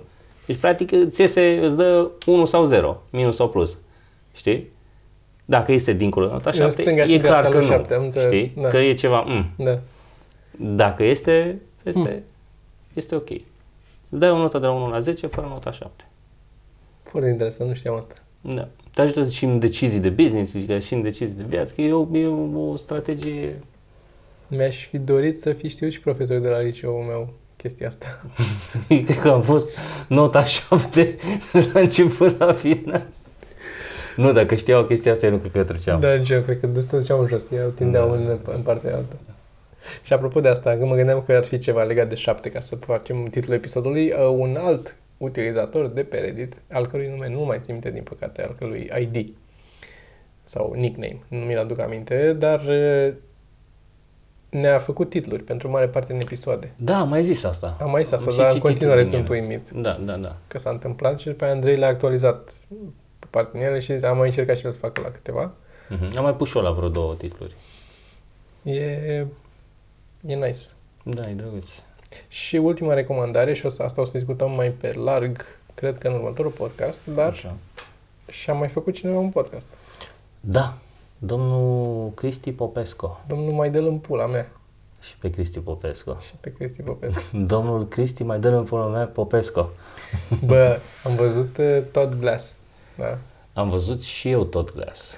[0.49, 3.77] Deci, practic, îți, iese, îți dă 1 sau 0, minus sau plus.
[4.33, 4.69] Știi?
[5.45, 7.63] Dacă este dincolo de nota 7, e clar că nu.
[7.63, 8.51] 7, știi?
[8.61, 8.67] Da.
[8.67, 9.21] Că e ceva...
[9.27, 9.49] Mm.
[9.57, 9.79] Da.
[10.51, 12.23] Dacă este, este, Hmm.
[12.93, 13.29] este ok.
[13.29, 16.07] Îți dai o notă de la 1 la 10 fără nota 7.
[17.03, 18.13] Foarte interesant, nu știam asta.
[18.41, 18.67] Da.
[18.93, 21.93] Te ajută și în decizii de business, adică și în decizii de viață, că e
[21.93, 23.59] o, e o, o strategie
[24.47, 28.21] Mi-aș fi dorit să fi știut și profesorul de la liceul meu chestia asta.
[29.05, 31.15] Cred că am fost nota 7
[31.51, 33.05] de la început la final.
[34.15, 35.99] Nu, dacă știau chestia asta, eu nu cred că treceam.
[35.99, 38.15] Da, nici eu cred că se duceau în jos, ei tindeau Da.
[38.15, 39.15] în, în partea altă.
[40.03, 42.59] Și apropo de asta, când mă gândeam că ar fi ceva legat de șapte ca
[42.59, 47.41] să facem titlul episodului, uh, un alt utilizator de pe Reddit, al cărui nume nu
[47.41, 49.33] mai țin minte din păcate, al cărui ID
[50.43, 53.13] sau nickname, nu mi-l aduc aminte, dar uh,
[54.49, 56.71] ne-a făcut titluri pentru mare parte din episoade.
[56.75, 57.77] Da, am mai zis asta.
[57.81, 59.39] Am mai zis asta, și dar în citit continuare din sunt ele.
[59.39, 60.35] uimit Da, da, da.
[60.47, 62.53] că s-a întâmplat și după aia Andrei le-a actualizat
[63.19, 65.51] pe partea din ele și am mai încercat și el să facă la câteva.
[65.89, 66.17] Mhm.
[66.17, 67.55] Am mai pus și eu la vreo două titluri.
[68.63, 68.81] E,
[70.25, 70.59] e nice.
[71.03, 71.67] Da, e drăguț.
[72.27, 76.07] Și ultima recomandare, și o să, asta o să discutăm mai pe larg, cred că
[76.07, 77.55] în următorul podcast, dar Așa.
[78.29, 79.67] și-a mai făcut cineva un podcast.
[80.39, 80.77] Da,
[81.19, 83.19] domnul Cristi Popescu.
[83.27, 84.49] Domnul mai dă în pula mea
[84.99, 86.17] Și pe Cristi Popescu.
[86.21, 87.21] și pe Cristi Popescu.
[87.53, 89.69] Domnul Cristi mai dă în pula mea Popescu.
[90.45, 92.57] Bă, am văzut uh, Todd Glass.
[92.97, 93.17] Da.
[93.53, 95.15] Am văzut și eu tot glas.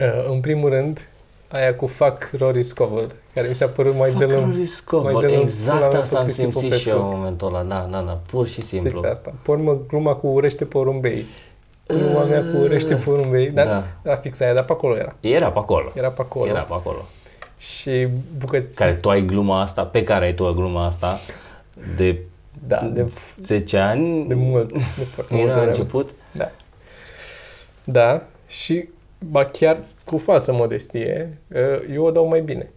[0.00, 1.08] Uh, în primul rând,
[1.48, 4.44] aia cu Fuck Rory Scovel, care mi s-a părut mai de lung.
[4.46, 5.12] Fucking Scoville.
[5.12, 6.82] mai de lung Exact pula mea asta pe am Cristi simțit Popescu.
[6.82, 7.62] și eu în momentul ăla.
[7.62, 8.90] Da, da, da, pur și simplu.
[8.90, 9.34] Fix asta.
[9.42, 11.24] Pe urmă, gluma cu urește porumbei.
[11.98, 13.84] Gluma mea cu urește porumbei, dar Da.
[14.02, 15.14] era fix aia, dar pe acolo era.
[15.20, 15.92] Era pe acolo.
[15.94, 16.46] Era pe acolo.
[16.50, 17.04] Era pe acolo.
[17.58, 18.76] Și bucăți...
[18.76, 21.18] Care tu ai gluma asta, pe care ai tu gluma asta
[21.96, 22.18] de
[22.66, 24.24] Da, de, 10 ani.
[24.28, 24.72] de mult.
[24.72, 24.80] De
[25.14, 25.76] foarte multă Era la vreme.
[25.76, 26.10] început.
[26.32, 26.50] Da.
[27.84, 28.88] Da, și
[29.18, 31.58] ba chiar cu falsă modestie, uh,
[31.94, 32.70] eu o dau mai bine.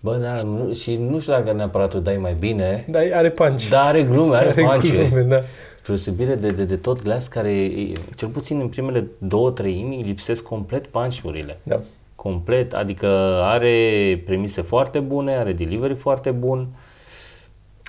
[0.00, 3.68] Bă, da, nu, și nu știu dacă neapărat o dai mai bine, Dar are punch.
[3.68, 5.42] dar are glume, are, punch glume, da.
[5.86, 10.02] Spre deosebire de, de, de tot glas care, e- cel puțin în primele două treimi,
[10.02, 11.58] lipsesc complet punch-urile.
[11.62, 11.80] Da.
[12.14, 13.06] Complet, adică
[13.42, 16.66] are premise foarte bune, are delivery foarte bun.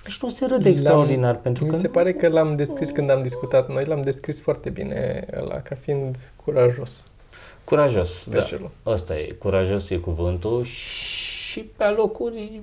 [0.05, 3.09] Și nu se râde L-am- extraordinar, pentru Mi că se pare că l-am descris când
[3.09, 7.07] am discutat noi, l-am descris foarte bine ăla, ca fiind curajos.
[7.63, 8.13] curajos.
[8.13, 8.69] Specialul.
[8.83, 12.61] Da, ăsta e, curajos e cuvântul și pe alocuri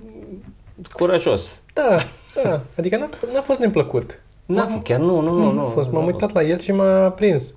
[0.92, 1.60] curajos.
[1.72, 1.96] Da,
[2.42, 2.62] da.
[2.78, 4.22] Adică n-a, f- n-a fost neplăcut.
[4.46, 5.44] N-a, chiar nu, nu, nu.
[5.44, 5.88] Nu, nu a fost.
[5.88, 7.54] nu M-am a uitat la el și m-a prins.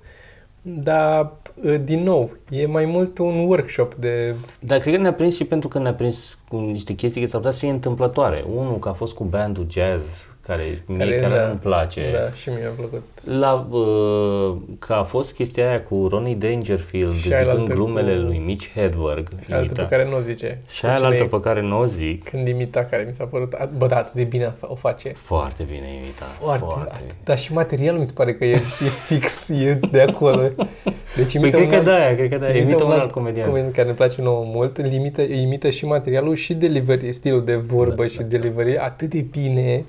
[0.62, 1.32] Dar,
[1.64, 4.34] uh, din nou, e mai mult un workshop de...
[4.60, 7.40] Dar cred că ne-a prins și pentru că ne-a prins cu niște chestii care s-ar
[7.40, 8.44] putea să fie întâmplătoare.
[8.54, 12.02] Unul că a fost cu bandul jazz, care, mie Care, chiar da, nu-mi place.
[12.12, 13.02] Da, și mi-a plăcut.
[13.38, 18.20] La, uh, că a fost chestia aia cu Ronnie Dangerfield Și zicând ailaltă glumele cu-
[18.26, 19.28] lui Mitch Hedberg.
[19.44, 19.82] Și altă imita.
[19.82, 20.58] pe care nu o zice.
[20.68, 22.24] Și aia la Cine altă e- pe care nu o zic.
[22.28, 23.52] Când imita, care mi s-a părut...
[23.52, 25.08] a- Bă, da, atât de bine o face.
[25.16, 26.28] Foarte bine imitat.
[26.28, 26.88] Foarte, foarte.
[26.96, 27.14] foarte.
[27.24, 28.50] Dar și materialul mi se pare că e,
[28.84, 30.40] e fix, e de acolo.
[31.16, 32.48] Deci Păi imită cred un că alt- da, cred că da.
[32.56, 33.46] Imită un alt comedian.
[33.48, 37.44] comedian care ne place nouă mult, îl imită, îi imită și materialul și delivery, stilul
[37.44, 39.84] de vorbă Da, și da, delivery atât de bine.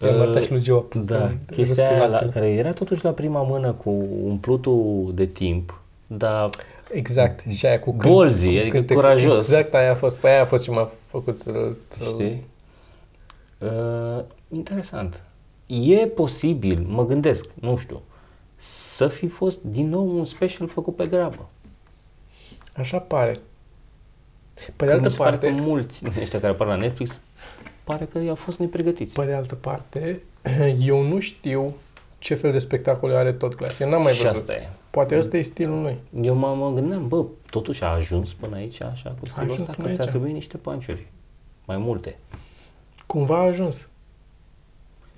[0.00, 0.82] Uh, Uh, Marta și lui Joe.
[0.94, 3.90] Da, chestia aia la, care era totuși la prima mână cu
[4.24, 6.50] umplutul de timp, dar
[6.92, 8.96] Exact, și aia cu cânt- Bolzi, cu adică cântec.
[8.96, 9.48] curajos.
[9.48, 11.76] Exact, aia a fost, pe aia a fost ce m-a făcut să-l...
[11.98, 12.42] să-l- Știi?
[13.58, 14.22] Uh,
[14.52, 15.22] interesant.
[15.66, 18.00] E posibil, mă gândesc, nu știu,
[18.58, 21.48] să fi fost din nou un special făcut pe grabă.
[22.76, 23.38] Așa pare.
[24.76, 26.76] Pe de Că altă mi se pare parte, că mulți din ăștia care apar la
[26.76, 27.20] Netflix
[27.86, 29.14] pare că i-au fost nepregătiți.
[29.14, 30.22] pe de altă parte,
[30.90, 31.74] eu nu știu
[32.18, 33.84] ce fel de spectacole are tot clasa.
[33.84, 34.36] Eu n-am mai și văzut.
[34.36, 34.68] asta e.
[34.90, 35.96] Poate ăsta e stilul lui.
[36.20, 39.72] Eu mă, mă gândeam, bă, totuși a ajuns până aici așa cu stilul ajuns ăsta,
[39.72, 40.10] până că ți-ar aici.
[40.16, 41.06] trebui niște panciuri.
[41.64, 42.18] Mai multe.
[43.06, 43.88] Cumva a ajuns.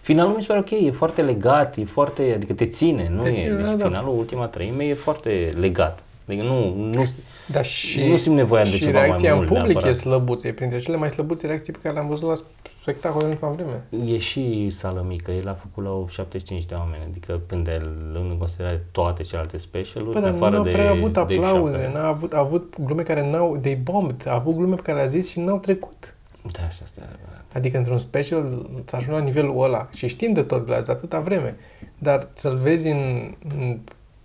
[0.00, 3.28] Finalul mi se pare ok, e foarte legat, e foarte, adică te ține, nu Te
[3.28, 3.34] e?
[3.34, 3.86] ține, deci da, da.
[3.86, 6.02] finalul, ultima treime e foarte legat.
[6.28, 7.06] Adică nu, nu,
[7.50, 9.96] Dar și, Nu simt nevoia de și ceva mai reacția mult în public neapărat.
[9.96, 10.46] e slăbuță.
[10.46, 12.34] E printre cele mai slăbuțe reacții pe care le-am văzut la
[12.82, 13.84] spectacole în ultima vreme.
[14.12, 18.30] E și sală mică, el a făcut la 75 de oameni, adică când el luând
[18.30, 21.70] în considerare toate celelalte specialuri, Bă, dar afară nu a de prea avut Dave aplauze,
[21.70, 21.92] Chappelle.
[21.98, 25.06] n-a avut, a avut glume care n-au, they bombed, a avut glume pe care le-a
[25.06, 26.14] zis și n-au trecut.
[26.52, 27.44] Da, și asta e adevărat.
[27.54, 31.20] Adică într-un special să ajungi la nivelul ăla și știm de tot Glass de atâta
[31.20, 31.56] vreme,
[31.98, 33.78] dar să-l vezi în, în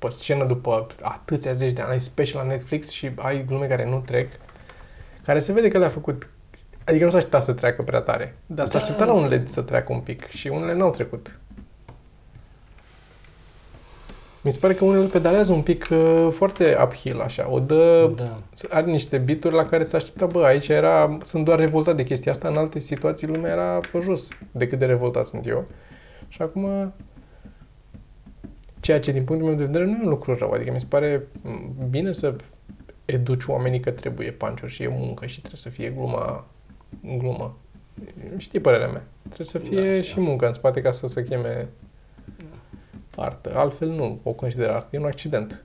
[0.05, 3.89] pe scenă după atâția zeci de ani, ai special la Netflix și ai glume care
[3.89, 4.29] nu trec,
[5.25, 6.27] care se vede că le-a făcut
[6.85, 9.43] Adică nu s-a așteptat să treacă prea tare, dar s-a Da, așteptat la și- unele
[9.45, 11.39] să treacă un pic și unele n-au trecut.
[14.41, 17.47] Mi se pare că unele pedalează un pic uh, foarte uphill, așa.
[17.49, 18.39] O dă, Da.
[18.69, 22.31] are niște bituri la care s-a așteptat, bă, aici era, sunt doar revoltat de chestia
[22.31, 25.65] asta, în alte situații lumea era pe jos de cât de revoltat sunt eu.
[26.27, 26.93] Și acum,
[28.83, 30.85] ceea ce din punctul meu de vedere nu e un lucru rău, adică mi se
[30.89, 32.35] pare m, bine să
[33.05, 36.45] educi oamenii că trebuie panciuri și e muncă și trebuie să fie gluma,
[37.17, 37.57] glumă.
[38.37, 39.03] Știi părerea mea.
[39.23, 40.03] Trebuie să fie Da, da, știu.
[40.03, 41.67] și muncă în spate ca să se cheme
[43.15, 43.51] artă.
[43.55, 45.63] Altfel nu o consider artă, e un accident.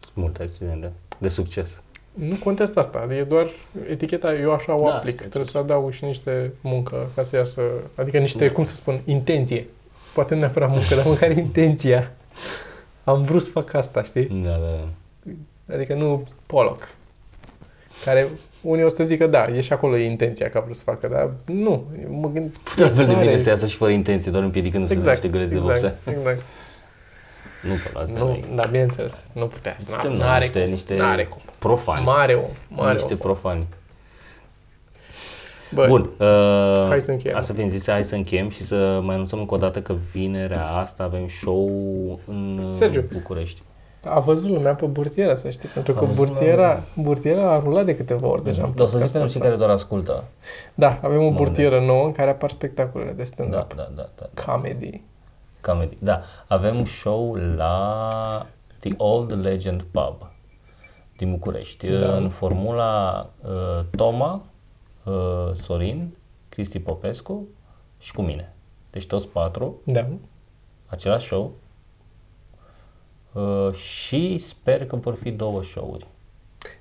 [0.00, 1.82] Sunt multe accidente de succes.
[2.12, 3.48] Nu contest asta, e doar
[3.88, 5.16] eticheta, eu așa o Da, aplic.
[5.16, 7.62] deci- Trebuie să adaug și niște muncă ca să iasă,
[7.94, 8.52] adică niște, Da.
[8.52, 9.66] cum să spun, intenție.
[10.14, 12.12] Poate nu neapărat muncă, dar măcar intenția.
[13.04, 14.24] Am vrut să fac asta, știi?
[14.44, 15.74] Da, da, da.
[15.74, 16.88] Adică nu Pollock.
[18.04, 18.26] Care
[18.60, 21.30] unii o să zică, da, e și acolo intenția că a vrut să facă, dar
[21.44, 21.84] nu.
[22.08, 22.56] Mă gând...
[22.76, 25.50] La fel de fiecare- bine să iasă și fără intenție, doar împiedicându-se Exact, niște găleți
[25.50, 26.12] de exact, vopsea.
[26.18, 26.42] exact.
[27.68, 28.44] Nu pe asta Nu, noi.
[28.54, 29.76] da, bineînțeles, nu putea.
[29.78, 31.40] Suntem N- noi N-are niște, cum, niște n-are cum.
[31.58, 32.04] profani.
[32.04, 33.18] Mare om, mare niște om.
[33.18, 33.66] profani.
[35.74, 36.10] Bă, Bun.
[36.18, 37.36] Uh, hai să încheiem.
[37.36, 40.66] Asta fiind zise, hai să încheiem și să mai anunțăm încă o dată că vinerea
[40.66, 41.68] asta avem show
[42.26, 43.04] în uh, Sergiu.
[43.12, 43.62] București.
[44.04, 47.84] A văzut lumea pe burtieră, să știi, pentru A că văzut burtiera, burtiera a rulat
[47.84, 48.62] de câteva ori deja.
[48.64, 49.48] în Dar o să zic podcastul pentru cei ăsta.
[49.48, 50.24] care doar ascultă.
[50.74, 53.74] Da, avem o Mă burtieră nouă în care apar spectacolele de Da, stand-up.
[53.74, 54.42] da, da, da.
[54.52, 55.00] Comedy.
[55.60, 55.96] Comedy.
[55.98, 58.08] Da, avem show la
[58.78, 60.28] The Old Legend Pub
[61.16, 61.86] din București.
[61.88, 62.14] Da.
[62.16, 64.40] În formula uh, Toma, uh,
[65.54, 66.14] Sorin,
[66.48, 67.46] Cristi Popescu
[67.98, 68.52] și cu mine.
[68.90, 70.06] Deci toți patru, Da.
[70.86, 71.52] același show.
[73.32, 76.06] Uh, și sper că vor fi două show-uri.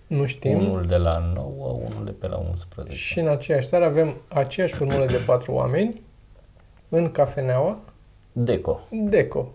[0.07, 0.57] Nu știm.
[0.57, 2.95] Unul de la 9, unul de pe la 11.
[2.95, 6.01] Și în aceeași seară avem aceeași formulă de patru oameni
[6.89, 7.77] în cafeneaua
[8.31, 8.79] Deco.
[8.89, 9.47] Deco,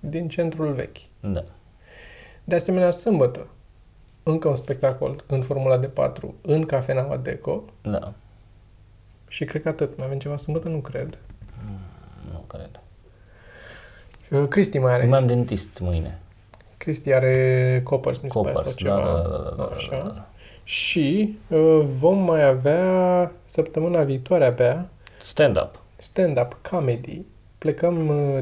[0.00, 0.96] din centrul vechi.
[1.20, 1.44] Da.
[2.44, 3.46] De asemenea, sâmbătă,
[4.30, 8.12] încă un spectacol în formula de patru în cafeneaua Deco Da.
[9.28, 9.96] și cred că atât.
[9.96, 10.68] Mai avem ceva sâmbătă?
[10.68, 11.18] Nu cred.
[12.32, 12.80] Nu cred.
[14.40, 15.06] Uh, Cristi mai are.
[15.06, 16.18] Mai am dentist mâine.
[16.76, 19.12] Cristi are Coppers, mi se pare, Coppers, sau da, ceva.
[19.12, 19.90] da, da, da, da, Așa.
[20.04, 20.26] da, da.
[20.64, 24.88] Și uh, vom mai avea săptămâna viitoare abia
[25.22, 25.82] Stand-up.
[25.96, 27.22] stand-up comedy.
[27.58, 28.38] Plecăm uh,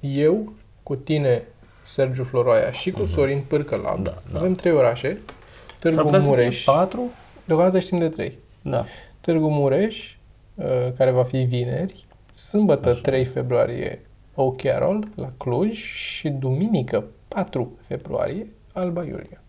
[0.00, 0.52] eu
[0.82, 1.42] cu tine,
[1.88, 3.94] Sergiu Floroaia și cu Sorin Pârcălab.
[3.94, 4.02] Mhm.
[4.02, 4.38] Da, da.
[4.38, 5.08] Avem trei orașe.
[5.08, 6.64] S-ar Târgu putea să fie Mureș.
[6.64, 7.10] patru?
[7.44, 8.38] Deocamdată știm de trei.
[8.62, 8.84] Da.
[9.20, 10.16] Târgu Mureș,
[10.54, 10.64] uh,
[10.96, 12.06] care va fi vineri.
[12.32, 13.00] Sâmbătă, Așa.
[13.00, 14.00] 3 februarie,
[14.34, 19.40] O'Carroll la Cluj și duminică, 4 februarie, Alba Iulia.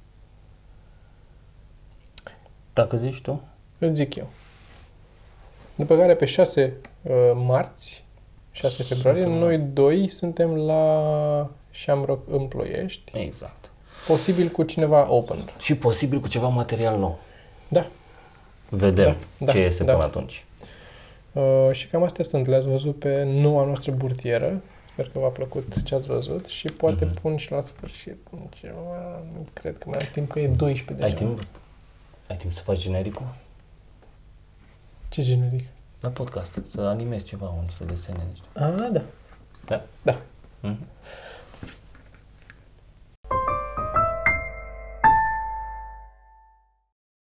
[2.74, 3.42] Dacă zici tu?
[3.78, 4.28] Îți zic eu.
[5.76, 8.04] După care pe 6 uh, marți,
[8.52, 9.46] 6 februarie, Săptămâna.
[9.46, 13.72] noi doi suntem la Shamrock în Ploiești, Exact.
[14.08, 15.50] posibil cu cineva open.
[15.60, 17.20] Și posibil cu ceva material nou.
[17.68, 17.88] Da.
[18.70, 19.92] Vedem Da, da, ce este da.
[19.94, 20.46] până atunci.
[21.32, 22.46] Uh, și cam astea sunt.
[22.48, 24.62] Le-ați văzut pe noua noastră burtieră.
[24.86, 27.22] Sper că v-a plăcut ce ați văzut și poate Mhm.
[27.22, 28.18] pun și la sfârșit
[28.60, 29.22] ceva.
[29.34, 31.24] Nu cred că mai am timp, că e 12 Ai deja.
[31.24, 31.46] timp?
[32.30, 33.26] Ai timp să faci genericul?
[35.10, 35.64] Ce generic?
[36.00, 36.62] La podcast.
[36.70, 38.20] Să animezi ceva, niște desene.
[38.30, 38.46] Niște.
[38.54, 39.02] Ah, da.
[39.66, 39.84] Da?
[40.02, 40.22] Da.
[40.60, 40.78] Mhm.